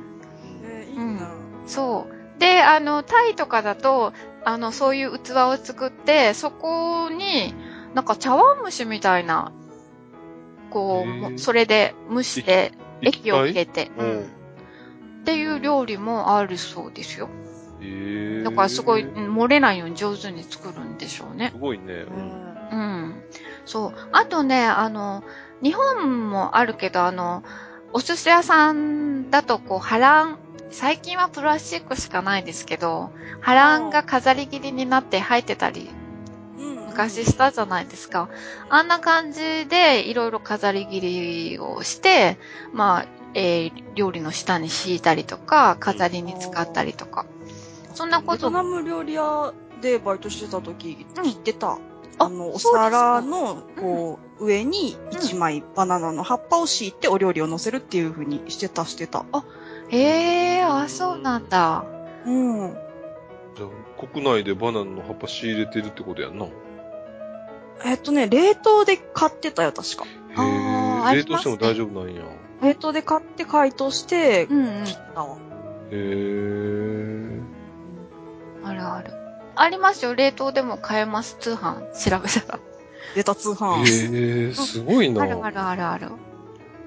[0.96, 1.30] えーいいうんな。
[1.66, 2.40] そう。
[2.40, 4.14] で、あの、タイとかだと、
[4.44, 7.54] あの、そういう器を作って、そこに、
[7.94, 9.52] なんか茶碗蒸しみたいな、
[10.70, 12.72] こうそれで蒸して、
[13.02, 14.24] 液を入れて、ううんん。
[14.24, 17.30] っていう料理もあるそうですよ。
[18.44, 21.60] だからすごい、うん漏れないように上手に作るんでしょうねす。
[21.60, 21.94] ごいね。
[21.94, 22.76] ううんんう
[23.08, 23.24] ん。
[23.66, 23.94] そう。
[24.12, 25.24] あとね、あの、
[25.62, 27.44] 日本もあるけど、あの、
[27.94, 30.40] お寿司屋さんだと、こう、波乱、
[30.72, 33.12] 最近はプラスチックしかないですけど、
[33.42, 35.90] 波乱が飾り切りになって入ってたり、
[36.88, 38.30] 昔したじゃないですか。
[38.70, 41.02] あんな感じで、いろいろ飾り切
[41.52, 42.38] りをして、
[42.74, 47.26] まあ、えー料理の下に敷いたりとか、飾りに使ったりとか。
[47.94, 48.64] そんなこベトナ。
[48.64, 51.72] ム料理屋でバイトしてた時、うん切ってた。
[51.74, 51.78] あ
[52.20, 59.20] あの、お皿の、こう、上に一枚バナナの葉っぱを敷いてお料理を乗せるっていう風にしてた、してた。
[59.20, 59.24] へ
[59.92, 61.86] えー、あ、そうなんだ。
[62.26, 62.74] うん。
[63.56, 66.46] じゃあ、国内でバナナの葉っぱ仕入れてるってことやんな。
[66.46, 66.50] へ
[67.86, 70.06] えっとね、冷凍で買ってたよ、確か。
[70.36, 71.16] あーえ。
[71.18, 72.22] 冷凍しても大丈夫なんや。
[72.62, 74.94] 冷凍で買って解凍してう、んうん切。
[74.94, 75.36] ったわ。
[75.36, 75.40] へ
[75.92, 77.40] え。
[78.64, 79.12] あるある。
[79.56, 80.16] ありますよ。
[80.16, 81.36] 冷凍でも買えます。
[81.40, 82.60] 通販調べたら。
[83.16, 83.84] 出た通販。
[83.84, 85.24] へえ、すごいな。
[85.24, 86.08] あるあるあるある。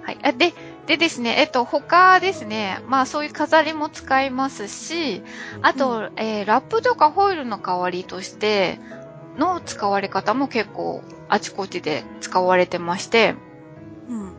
[0.03, 0.19] はい。
[0.23, 0.55] あで、
[0.87, 5.23] でですね、えっと、他ですね、まあそういう飾りも使いますし、
[5.63, 8.79] あと、えーラップとかホイルの代わりとして
[9.39, 13.35] の使われ方も結構あちこちで使われてまして、
[14.11, 14.33] うん。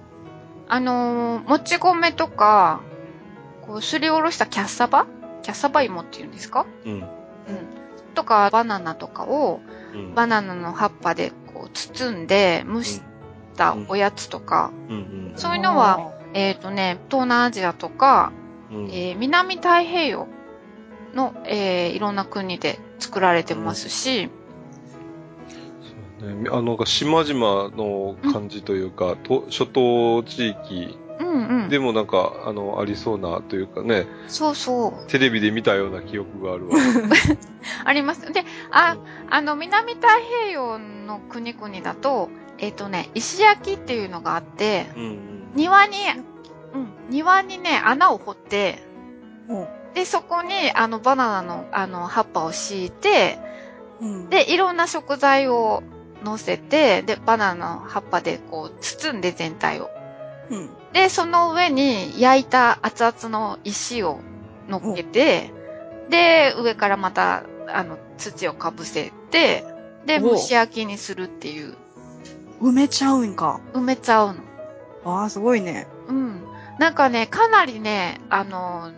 [0.67, 2.81] あのーもち米とか、
[3.65, 5.07] こう、すりおろしたキャッサバ？
[5.41, 6.67] キャッサバ芋っていうんですか？
[6.85, 6.93] うん。
[6.93, 7.03] うん。
[8.13, 9.61] とか、バナナとかを、
[9.93, 10.13] うん。
[10.13, 13.01] バナナの葉っぱでこう包んで蒸し
[13.57, 18.33] たおやつとか、うんうんそういうのは、えっ、とね、東南アジアとか、
[18.69, 18.85] うん。
[18.91, 20.27] えー南太平洋
[21.15, 24.29] の、えーいろんな国で作られてますし、
[26.19, 31.69] そうね、あの、島々の感じというか、と諸島地域うんうん。
[31.69, 35.09] でもなんか、あの、ありそうなというかね、そうそう。
[35.09, 36.75] テレビで見たような記憶があるわ。
[37.85, 38.33] あります。
[38.33, 38.97] で、あ、
[39.29, 40.07] あの、南太
[40.41, 45.34] 平洋の国々だと、えっ、とね、石焼きっていうのがあって、うんうん。
[45.55, 45.97] 庭に、
[46.73, 48.83] うん、庭にね、穴を掘って、
[49.49, 53.39] うんで、そこに、あの、バナナの、あの、葉っぱを敷いて、
[54.01, 54.29] うん。
[54.29, 55.83] で、いろんな食材を
[56.21, 59.89] 乗せて、で、バナナの葉っぱでこう包んで全体を。
[60.49, 60.69] うん。
[60.91, 64.19] で、その上に焼いた熱々の石を
[64.67, 65.53] 乗っけて、
[66.09, 69.63] で、上からまた、あの、土をかぶせて、
[70.05, 71.77] で、お蒸し焼きにするっていう、
[72.61, 73.61] 埋めちゃうんか。
[73.73, 74.41] 埋めちゃうの。
[75.05, 75.87] ああ、すごいね。
[76.07, 76.43] うん。
[76.79, 78.91] なんかね、かなりね、あの、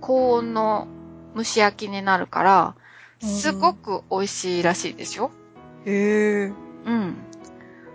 [0.00, 0.88] 高温の
[1.36, 2.74] 蒸し焼きになるから、
[3.20, 5.30] すごく美味しいらしいですよ。
[5.86, 6.52] へえ。
[6.86, 7.16] うん。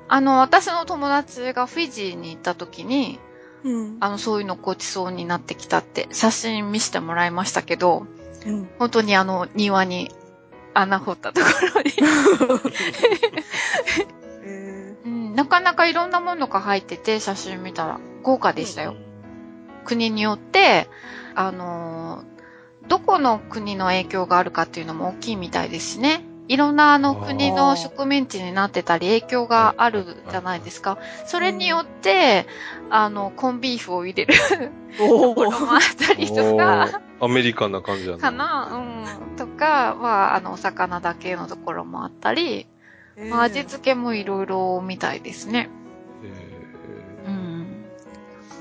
[0.08, 3.20] あの、私の友達がフィジーに行った時に、
[3.64, 3.98] うん。
[4.00, 8.08] あの、そういうのごちそうになってきたって、写真見せてもらいましたけど、
[8.46, 8.70] うん。
[8.80, 10.12] 本当にあの、庭に
[10.74, 11.92] 穴掘ったところに、
[15.34, 18.00] なかなかいろんなものが入ってて、写真見たら。
[18.22, 18.96] 豪華でしたよ。
[19.86, 20.88] 国によって、
[21.36, 22.34] あのー
[22.90, 26.26] どこの国の影響があるかっていうのも大きいみたいですしね。
[26.50, 30.98] いろんなあの国の植民地になってたり影響があるじゃないですか。
[31.26, 32.46] それによって、
[32.90, 34.34] あの、コンビーフを入れる。
[34.98, 37.26] ところもあったりとおか、ー。
[37.26, 38.68] アメリカンな感じやかな？
[38.74, 39.38] うん。
[39.38, 42.68] とか、まあ、あの、お魚だけのところもあったり、
[43.30, 45.70] まあ、味付けもいろいろみたいですね。
[46.24, 47.86] えうん。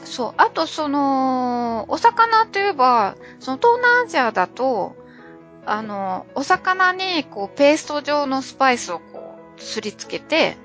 [0.04, 0.34] そう。
[0.36, 4.94] あと、その、お魚といえば、その東南アジアだと、
[5.64, 10.56] あの、お魚に、こう、ペースト状のスパイスをこう、すりつけて、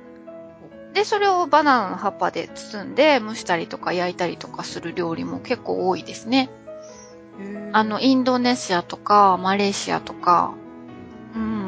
[0.93, 6.49] で、それをバナナの葉っぱで包んで蒸したりとか焼いたりとかする料理も結構多いですね。
[7.71, 10.55] あの、インドネシアとか、マレーシアとか、
[11.35, 11.66] うん。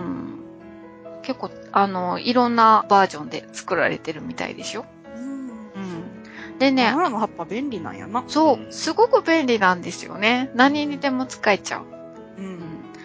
[1.30, 4.86] 結構、あの、いろんなバージョンで作られてるみたいでしょ？
[5.16, 5.22] うん。
[5.22, 6.58] うん。
[6.58, 8.24] でねバ、の葉っぱ便利なんやな。
[8.28, 10.50] そう、すごく便利なんですよね。
[10.56, 11.84] 何にでも使えちゃう。
[11.84, 12.42] う。
[12.42, 12.60] うんん。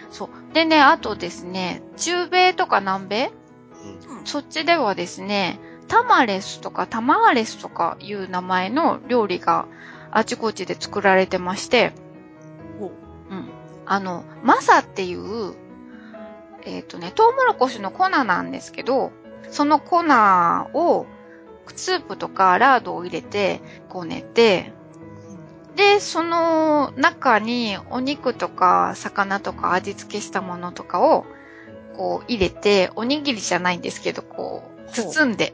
[0.09, 0.53] そう。
[0.55, 3.31] でね、あとですね、中米とか南米？
[4.23, 9.67] そっちではですね、タマレスとかタマーレスとかいう名前の料理が
[10.09, 11.93] あちこちで作られてまして、
[13.29, 13.49] うん。
[13.85, 15.53] あの、マサっていう、
[16.65, 19.11] えっ、とね、トウモロコシの粉なんですけど、
[19.49, 21.05] その粉を、
[21.75, 24.73] スープとかラードを入れて、こねて、
[25.75, 31.25] で、その中にお肉とか魚とか味付けしたものとかを、
[31.97, 35.53] こう入れて、おにぎりじゃないんですけど、こう、包んで。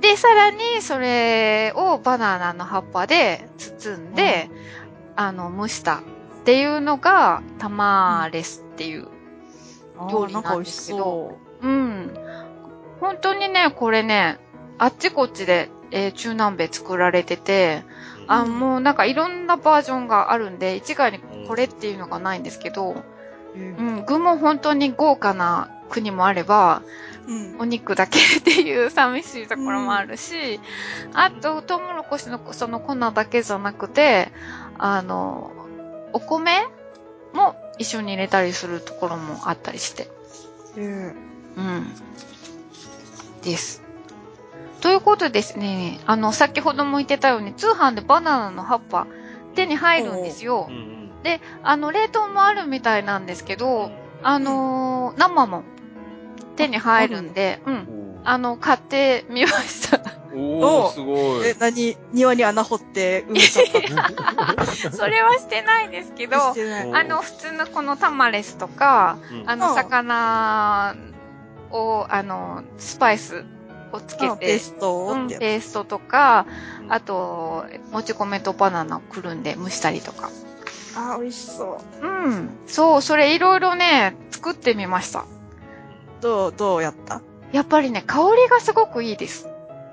[0.00, 4.48] で、さらにそれをバナナの葉っぱで包んで、
[5.16, 6.02] あの、蒸したっ
[6.44, 9.08] ていうのが、タマーレスっていう。
[9.98, 12.14] あ料理ーなんか美味しそうん。
[13.00, 14.38] 本当にね、これね、
[14.78, 17.84] あっちこっちで、えー中南米作られてて、
[18.26, 23.02] あ、もうなんかいろんなバージョンがあるんで、一概にこれっていうのがないんですけど、
[23.54, 23.58] う。
[23.58, 26.82] ん、具も本当に豪華な国もあれば、
[27.28, 27.56] うん。
[27.60, 30.60] お肉だけっていう寂しいところもあるし、
[31.12, 34.30] あと、トウモロコシのその粉だけじゃなくて、
[34.78, 35.50] あの、
[36.12, 36.66] お米
[37.32, 40.04] も一緒に入れたりするところもあったりして。
[40.04, 40.06] へ
[40.76, 41.14] え
[41.56, 41.86] うん。
[43.42, 43.82] です。
[44.80, 49.06] ということでですね、あの、先ほども言ってたように、通販でバナナの葉っぱ
[49.54, 50.72] 手に入るんですよう。
[50.72, 53.90] んで、あの、冷凍もあるみたいなんですけど、
[54.22, 55.62] あのー生も
[56.56, 58.15] 手に入るんで、うん。
[58.26, 60.00] うんあの、買ってみました。
[60.34, 61.56] おー、すごいえ、。
[61.58, 66.86] 何庭に穴掘って埋めちゃったそれはしてないですけど、してない。
[66.88, 70.96] うんあの、普通のこのタマレスとか、うんあの、うん魚
[71.70, 73.44] を、あの、スパイス
[73.92, 75.28] をつけて、あペーストうん。
[75.28, 76.46] ペーストとか、
[76.88, 80.30] あと、もち米とバナナをくるんで蒸したりとか。
[80.96, 82.06] あー、美味しそう。
[82.06, 82.50] うん。
[82.66, 85.24] そう、それいろいろね、作ってみました。
[86.20, 87.22] どう、どうやった？
[87.52, 89.48] やっぱりね、香りがすごくいいです。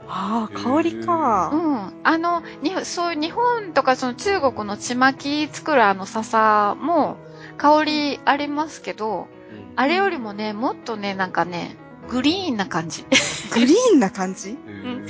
[0.07, 1.47] ああ、香りうか。
[1.47, 1.93] ん。
[2.03, 7.17] あの、にそういう日本とかその中国のちまき作るあの笹も
[7.57, 9.27] 香りありますけど、
[9.75, 11.77] あれよりもね、もっとね、なんかね、
[12.09, 13.05] グリーンな感じ。
[13.53, 14.51] グリーンな感じ？
[14.67, 15.05] うん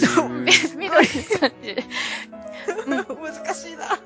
[0.00, 1.76] そう、み 緑な感じ。
[2.86, 3.98] 難しいな。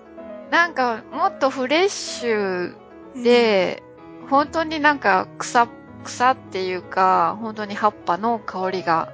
[0.51, 2.75] なんか、もっとフレッシュ
[3.23, 3.83] で、
[4.31, 5.69] 本当になんか草、
[6.09, 9.13] 草っていうか、本当に葉っぱの香りが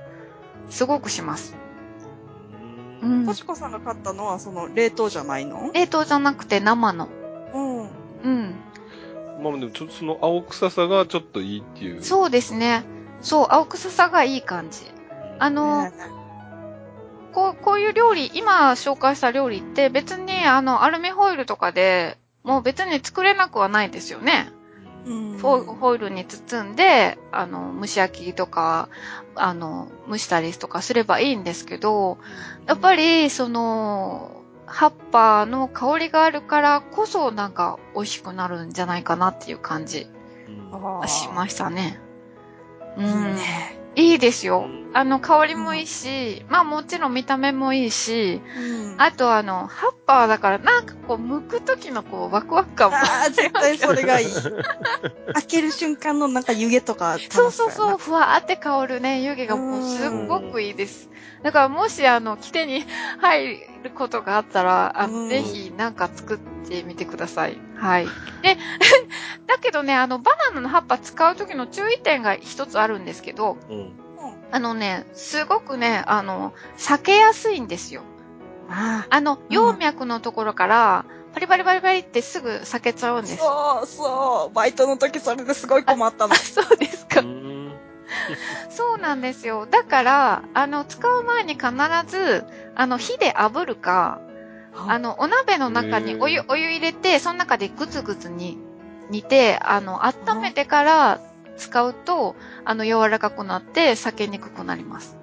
[0.71, 1.57] すごくします。
[3.03, 3.35] ううん、んと。
[3.35, 5.73] しこさんが買ったのは、その、冷凍じゃないの？
[5.73, 7.09] 冷凍じゃなくて生の。
[7.53, 7.81] うん。
[7.83, 8.55] うん。
[9.43, 12.03] まあでもちょっとその青臭さがちょっといいっていう。
[12.03, 12.85] そうですね。
[13.21, 14.87] そう、青臭さがいい感じ。
[15.41, 15.93] あの、ね
[17.33, 24.53] こう、こういう料理、今紹介した料理って別にあの、アルミホイルとかでもう別に作れなくはないですよね。
[25.07, 28.89] うんフォフォイルに包んで、あの、蒸し焼きとか、
[29.35, 32.19] あの、蒸したりとかすればいいんですけど、
[32.67, 40.09] やっぱり、その、葉っぱの香りがあるからこそなんか美味しくなるんじゃないかなっていう感じ
[40.49, 42.01] うんしましたね。
[42.97, 43.35] ういいん。
[43.35, 43.84] ね。
[43.97, 44.69] いいですよ。
[44.93, 52.97] あの、香りもいいし、まあもちろん見た目もいいし、うんあとあの、葉っぱだからなんかこう、剥くときのこう、ワクワク感も。
[52.97, 54.27] ああ、絶対それがいい。
[55.35, 61.09] 開ける瞬間のなんか湯気とかそうそうそう、うふわーって香るね、湯気がもうすっごくいいです。
[61.43, 62.85] だからもしあの、着手に
[63.21, 67.59] 入ることがあったら、あの、うんぜひなんか作ってみてください。
[67.77, 68.07] はい。
[68.43, 68.57] で、
[69.47, 73.93] だけどね、あの、バナナの葉っぱ使うときの注意点が一つあるんですけど、うん。
[74.51, 78.03] あのね、すごくね、あの、避けやすいんですよ。
[78.69, 81.05] ああの、葉脈のところから、
[81.35, 83.37] パリパリパリパリってすぐ避けちゃうんあ、です。
[83.39, 84.55] そうそう。
[84.55, 86.37] バイトの時それですごい困ったのあ、。
[86.37, 87.21] そうですか。
[87.21, 87.55] うん
[88.71, 89.67] そうなんですよ。
[89.67, 91.67] だから、あの、使う前に必
[92.07, 92.45] ず、
[92.77, 94.21] あの、火で炙るか、
[94.77, 98.59] あの、お鍋の中にお湯お湯入れて、その中でグツグツに
[99.11, 101.21] 煮て、あの、温めてから
[101.57, 105.17] 使うと、あの、柔らかくなって、避けにくくなります。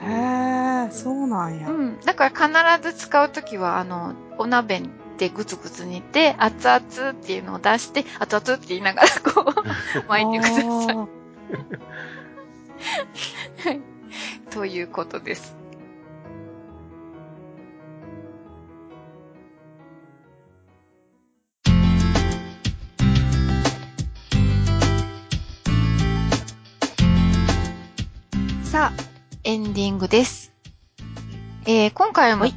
[0.00, 1.68] へえ、そうなんや。
[1.68, 2.00] うん。
[2.00, 4.82] だから必ず使うときは、あの、お鍋
[5.18, 9.44] でグツグツ煮て、熱々っていうのを出して、熱々って言いながら、こう、
[10.08, 10.94] 巻いてください。
[10.96, 11.08] は
[13.72, 13.80] い。
[14.50, 15.56] ということです。
[28.84, 29.02] さあ、
[29.44, 30.52] エンディングです。
[31.64, 32.54] えー今回も、はい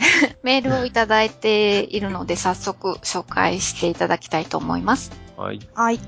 [0.44, 5.10] メールをいただいているので、早速紹介していただきたいと思います。
[5.38, 5.60] はい。
[5.74, 6.00] はい。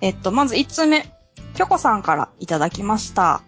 [0.00, 1.06] えっと、まず1つ目。
[1.54, 3.42] きょこさんからいただきました。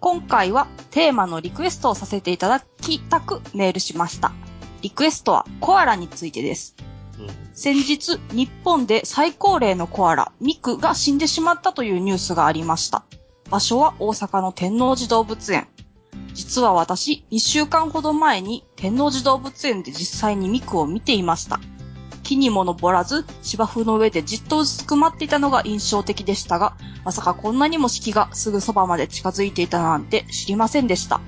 [0.00, 4.32] 今回はテーマのリクエストをさせていただきたくメールしました。
[4.80, 6.74] リクエストはコアラについてです。
[7.18, 13.04] うん先日、日本で最高齢のコアラ、ミクが死んでしまったというニュースがありました。
[13.54, 15.68] 場所は大阪の天王寺動物園。
[16.32, 21.60] 実は私、2週間ほど前に天王寺動物園で実際にミクを見ていました。
[22.24, 31.20] 木にも登らず、芝生の上でじっとうずくまっていたのが印象的でしたが、まさかこんなにも四季がすぐそばまで近づいていたなんて知りませんでした。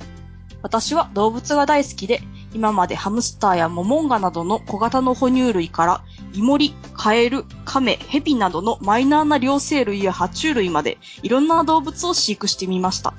[0.63, 2.23] 私は動物が大好きで、
[2.57, 13.13] 今までハムスターやモモンガなどの小型の哺乳類から、イモリ、カエル、カメ、ヘビなどのマイナーな両生類や爬虫類まで、いろんな動物を飼育してみました。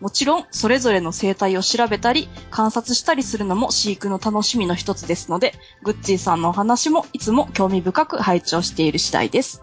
[0.00, 9.62] もちろん、それぞれの生態を調べたり、観察したりするのも飼育の楽しみの一つですので、グッチーさんのお話もいつも興味深く拝聴している次第です。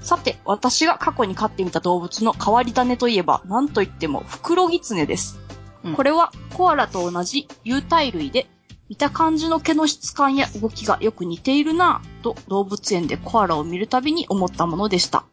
[0.00, 5.38] さて、私が過去に飼ってみた動物の変わり種といえば、なんといっても、フクロギツネです。
[5.84, 8.46] うんこれは、コアラと同じ有袋類で、
[8.92, 15.24] 見た感じの毛の質感や動きがよく似ているなぁと動物園でコアラを見るたびに思ったものでした。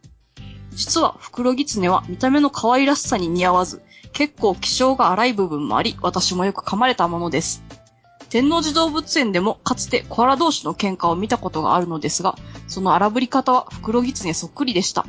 [0.71, 3.81] 実は、フクロギツネは見た目の可愛らしさに似合わず、
[4.13, 7.61] 結構気性が荒い部分もあり、私もよく噛まれたものです。
[8.29, 12.37] 天王寺動物園でもかつてコアラ同士の喧嘩を見たことがあるのですが、
[12.69, 15.05] その荒ぶり方はフクロギツネそっくりでした。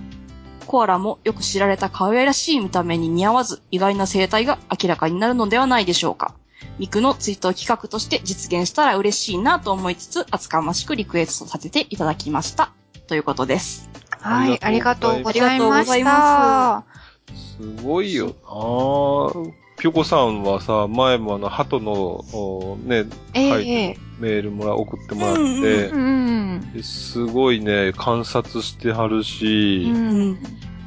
[0.66, 6.34] コアラもよく知られた可愛らしい見た目に似合わず、意外な生態が明らかになるのではないでしょうか。
[6.78, 12.72] ミクの追悼企画として実現したら嬉しいなと思いつつ、厚かましくリクエストさせていただきました。
[13.06, 13.90] ということです。
[14.20, 16.84] はい、あありりがとがとうごうございまざいま
[17.28, 17.76] すした。
[17.78, 19.52] すごいよなぁ。
[19.80, 26.72] ぴょこさんはさ、前もあの、鳩の、おね、ええはいええメールもら、送ってもらって、うんうん。
[26.74, 30.38] ですごいね、観察してはるうし、ん。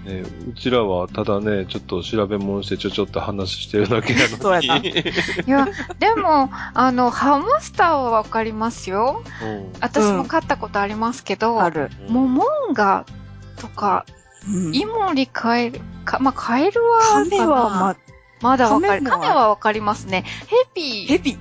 [0.05, 4.89] ね、うちらはただね、ちょっと調べ物してちょちょっと話してるだけな そうやなのに。
[4.89, 5.67] いや、
[5.99, 9.23] でも、あの、ハムスターはわかりますよ。
[9.41, 11.89] うん私も飼ったことありますけど、ある。
[12.09, 13.05] モモンガ
[13.57, 14.05] とか、
[14.47, 17.95] うんイモリカエル、か、まあ、カエルはカメはま、
[18.41, 19.03] まだわかる。
[19.03, 20.25] カメはわかりますね。
[20.47, 21.37] ヘビヘビ、っ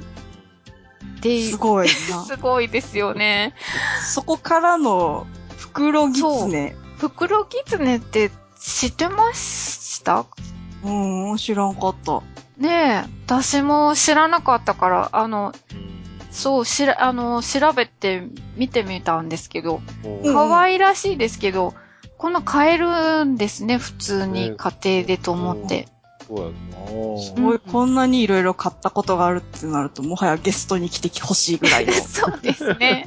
[1.20, 2.22] て、すごいな。
[2.26, 3.55] すごいですよね。
[4.05, 5.26] そこからの、
[5.56, 6.76] フクロギツネ。
[6.98, 8.30] フクロギツネって
[8.64, 10.26] 知ってました？
[10.84, 12.22] うん、知らんかった。
[12.59, 15.52] ねえ、私も知らなかったから、あの、
[16.30, 18.24] そう、しら、あの、調べて
[18.56, 21.74] 見てみたんですけど、うん可愛らしいですけど、
[22.18, 25.89] こんな買えるんですね、普通にね家庭でと思って。
[26.28, 26.70] そうやん
[27.16, 33.06] なすごい、こんなにいろいろ買ったことがあるってなると、もはやゲストに来てほしいぐらいの そうですね。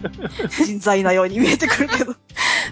[0.65, 2.14] 人材なように見えてくるけど。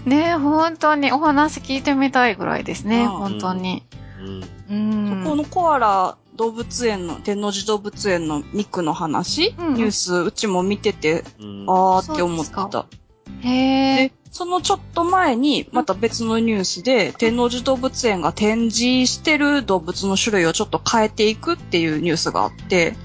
[0.06, 3.82] ねえ、本当にお話聞いてみたいぐらいですね、うん本当に。
[4.20, 4.44] うん。
[4.70, 5.22] うん。
[5.24, 12.86] そこのコアラ動物園の、天王寺動物園のミクの話、うんニュース、うちも見てて、うんあーって思った。
[13.40, 22.96] へえで。、そのちょっと前に、また別のニュースで、天王寺動物園が展示してる動物の種類をちょっと変えていくっていうニュースがあって、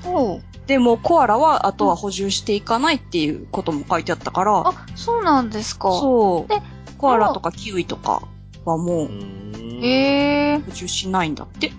[0.66, 5.92] でもコアラはあとは補充していかないっていうことも書いてあったから、あ、そうなんですか。
[5.92, 6.62] そうで。
[7.00, 8.22] コアラとかキウイとか
[8.66, 10.60] はもううんへえ。
[10.60, 11.72] 補充しないんだって。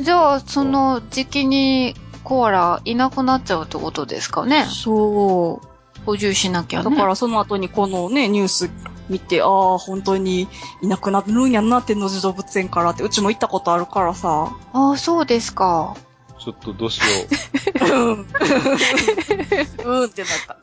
[0.00, 1.94] じゃあ、その時期に
[2.24, 4.66] コアラいなくなっちゃうってことですかね？
[4.68, 5.66] そう。
[6.04, 6.90] 補充しなきゃね。
[6.90, 8.70] だからその後にこのね、ニュース
[9.08, 10.48] 見て、ああ、本当に
[10.82, 14.50] いなくなるんやんな、天王寺動物園からって、うちも行ったことあるからさ。
[14.72, 15.94] ああ、そうですか。
[16.38, 17.04] ちょっとどうしよ
[17.80, 18.26] う ん。
[19.84, 20.56] うんってなった。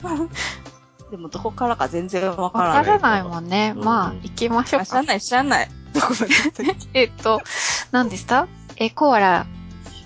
[1.12, 2.86] でもどこからか全然わわからない。
[2.86, 3.74] からないもんね。
[3.76, 4.84] うんまあ、行きましょうか。
[4.84, 5.70] あ知らない、知らない。
[5.94, 6.76] どこまで？
[6.94, 7.42] えっと、
[7.92, 8.48] 何でした？
[8.78, 9.46] え、コアラ。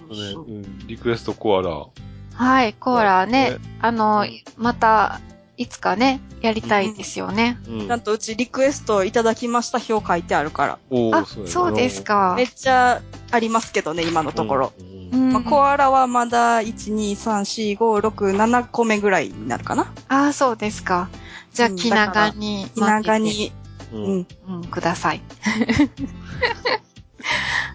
[0.09, 0.13] う。
[0.13, 1.85] ねうんリクエストコアラ。
[2.33, 3.57] はい、コアラねね。
[3.81, 4.25] あの、
[4.57, 5.21] また、
[5.57, 7.57] いつかね、やりたいですよね。
[7.69, 10.73] うんちゃんとうちリクエストいただきました表書いてあるから。
[10.73, 13.01] あおー、やなそうですかめっちゃ
[13.31, 14.73] ありますけどね、今のところ。
[14.79, 19.91] うんうんまあ、コアラはまだ、1、2、3、4、5、6、7個目ぐらいになるかな。
[20.07, 21.09] ああ、そうですか。
[21.53, 23.17] じゃあ、うん気長に、気長。
[23.17, 23.51] に。
[23.93, 24.27] ううんん。
[24.47, 25.21] うん、ください。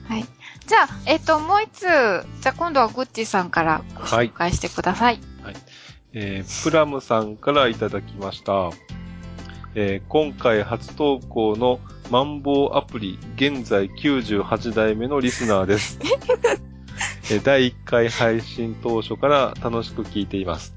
[0.08, 0.24] はい。
[0.66, 5.20] じゃあ、えっと、もう一つ、じゃあ今度はグッチさんからご紹介してください。
[6.12, 8.70] えープラムさんからいただきました。
[9.74, 11.78] えー今回初投稿の
[12.10, 15.98] マンボウアプリ、現在98代目のリスナーです。
[17.24, 20.74] えー第1回配信当初から楽しく聞いています。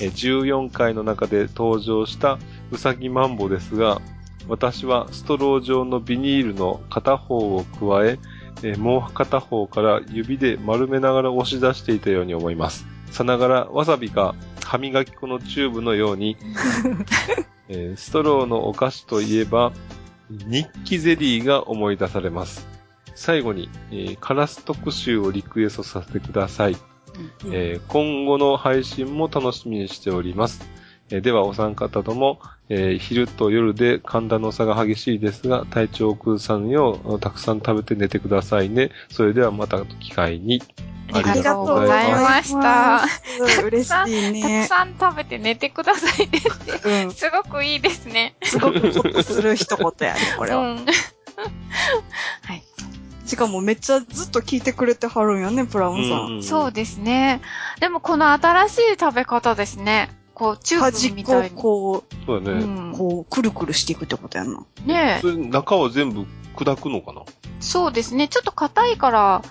[0.00, 2.38] えー14回の中で登場した
[2.70, 4.00] ウサギマンボですが、
[4.48, 8.18] 私はストロー状のビニールの片方を加え、
[8.62, 12.86] えーもう片方から指で丸めながら押し出していたように思います。
[13.10, 14.34] さながらわさびが
[14.64, 16.36] 歯磨き粉のチューブのように、
[17.68, 19.72] えーストローのお菓子といえば、
[20.30, 22.66] 日記ゼリーが思い出されます。
[23.22, 26.76] 最後に、えーカラス特集をリクエストさせてください。
[27.52, 30.68] えー今後の配信も楽しみにしております。
[31.08, 38.90] えーでは、お三方とも、えー昼と夜で寒暖の差が激しいですが、体調を崩さぬよう、たくさん食べて寝てくださいね。
[39.08, 40.60] それではまた機会に。
[41.12, 43.06] ありがとうございました。
[43.06, 43.62] す。
[43.62, 44.66] 嬉しいたくね。
[44.68, 47.04] さん食べて寝てくださいねって。
[47.04, 47.12] うん。
[47.12, 48.34] すごくいいですね。
[48.42, 50.72] すごくホッとする一言やね、これは。
[50.72, 50.76] うん。
[50.78, 50.82] は
[52.54, 52.62] い。
[53.26, 56.42] しかもめっちゃずっと聞いてくれてはるんやね、プラウンさん。
[56.42, 57.40] そうですね。
[57.80, 60.10] でもこの新しい食べ方ですね。
[60.34, 61.56] こう、チューブみたいに。
[61.56, 62.64] こそうだね。
[62.64, 64.64] うんう、こう、くるくるしていくってことやんな。
[64.84, 66.26] ねそれ中は全部
[66.56, 67.22] 砕くのかな？
[67.60, 68.28] そうですね。
[68.28, 69.42] ちょっと硬いから、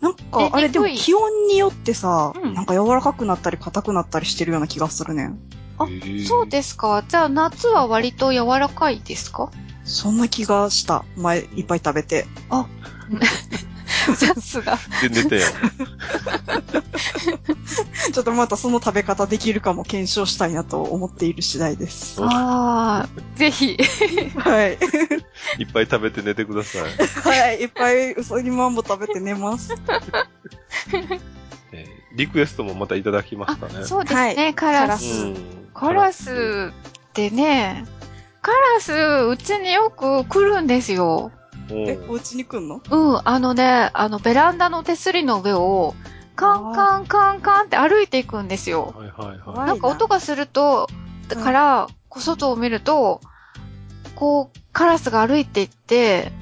[0.00, 5.30] なんでか、あれでも気温によってさ、うんなんか柔らかくなったり硬くなったりしてるような気がするね。
[5.78, 5.86] あ
[6.26, 7.04] そうですか。
[7.06, 9.50] じゃあ夏は割と柔らかいですか？
[9.90, 11.04] そんな気がした。
[11.16, 12.26] 前、いっぱい食べて。
[14.14, 14.78] さすが。
[15.02, 15.52] で、寝たやん。
[18.12, 22.16] ちょっとまたその食べ方できるかも検証したいなと思っている次第です。
[22.22, 23.76] ああ、ぜひ。
[24.36, 24.78] はい。
[25.58, 26.82] いっぱい食べて寝てください。
[27.28, 27.62] はい。
[27.62, 29.74] いっぱいうさぎマンボ食べて寝ます。
[31.72, 33.84] えーリクエストもまたいただきましたね。
[33.84, 35.04] そうですね、カラス。
[35.04, 37.86] うんカラスってね、
[38.42, 41.32] カラス、うちによく来るんですよ。
[41.70, 42.80] え、おお家に来んの？
[42.90, 45.94] うん、あのね、あの、ベランダの手すりの上を、
[46.36, 48.94] カンカンカンカンって歩いていくんですよ。
[48.96, 53.20] はいはいは怖いなんか音がすると、うんから、こう外を見ると、
[54.16, 56.32] こう、カラスが歩いていって、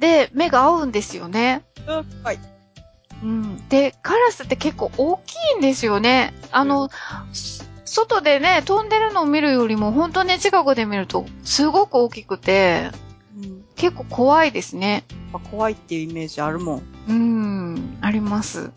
[0.00, 1.62] で、目が合うんですよね。
[1.86, 2.38] はい。
[3.22, 3.68] うん。
[3.68, 6.34] で、カラスって結構大きいんですよね。
[6.50, 6.88] あの、
[7.32, 12.90] す外でね、飛んでるのを見るよりも、本当に近くで見ると、すごく大きくて、
[13.36, 13.64] うん。
[13.76, 15.04] 結構怖いですね。
[15.50, 16.82] 怖いっていうイメージあるもん。
[17.08, 18.70] うん、あります。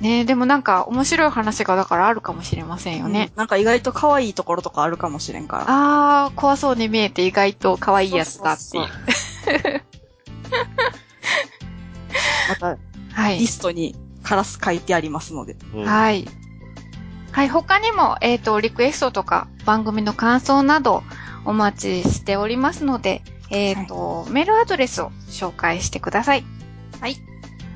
[0.00, 3.30] ねでもなんか面白い話がだからあるかもしれませんよね。
[3.32, 5.64] うんなんか意外と可愛いところとかあるかもしれんから。
[5.66, 8.86] あー、怖そうに見えて意外と可愛いやつだっていう。
[8.86, 9.54] そう
[12.48, 12.78] また、
[13.12, 13.46] はいリ。
[13.46, 15.52] ストにカラス書いてありますので。
[15.52, 15.56] い。
[15.74, 16.28] うんはい。
[17.38, 21.04] はい、他にも、えっ、と、リクエストとか、番組の感想など、
[21.44, 26.44] お待ちしておりますので、えっ、と、メールアドレスを紹介してください。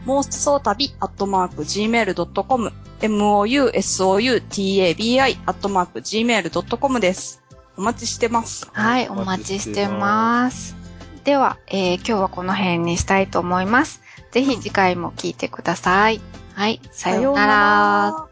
[0.06, 7.40] 妄想旅アットマーク gmail.com、mousoutabi アットマーク gmail.com です。
[7.76, 8.68] お待ちしてます。
[8.72, 10.74] はい、お待ちしてます。
[11.22, 14.02] では、えー今日はこの辺にしたいと思います。
[14.32, 16.20] ぜひ次回も聞いてください。
[16.54, 18.31] はい、さようなら。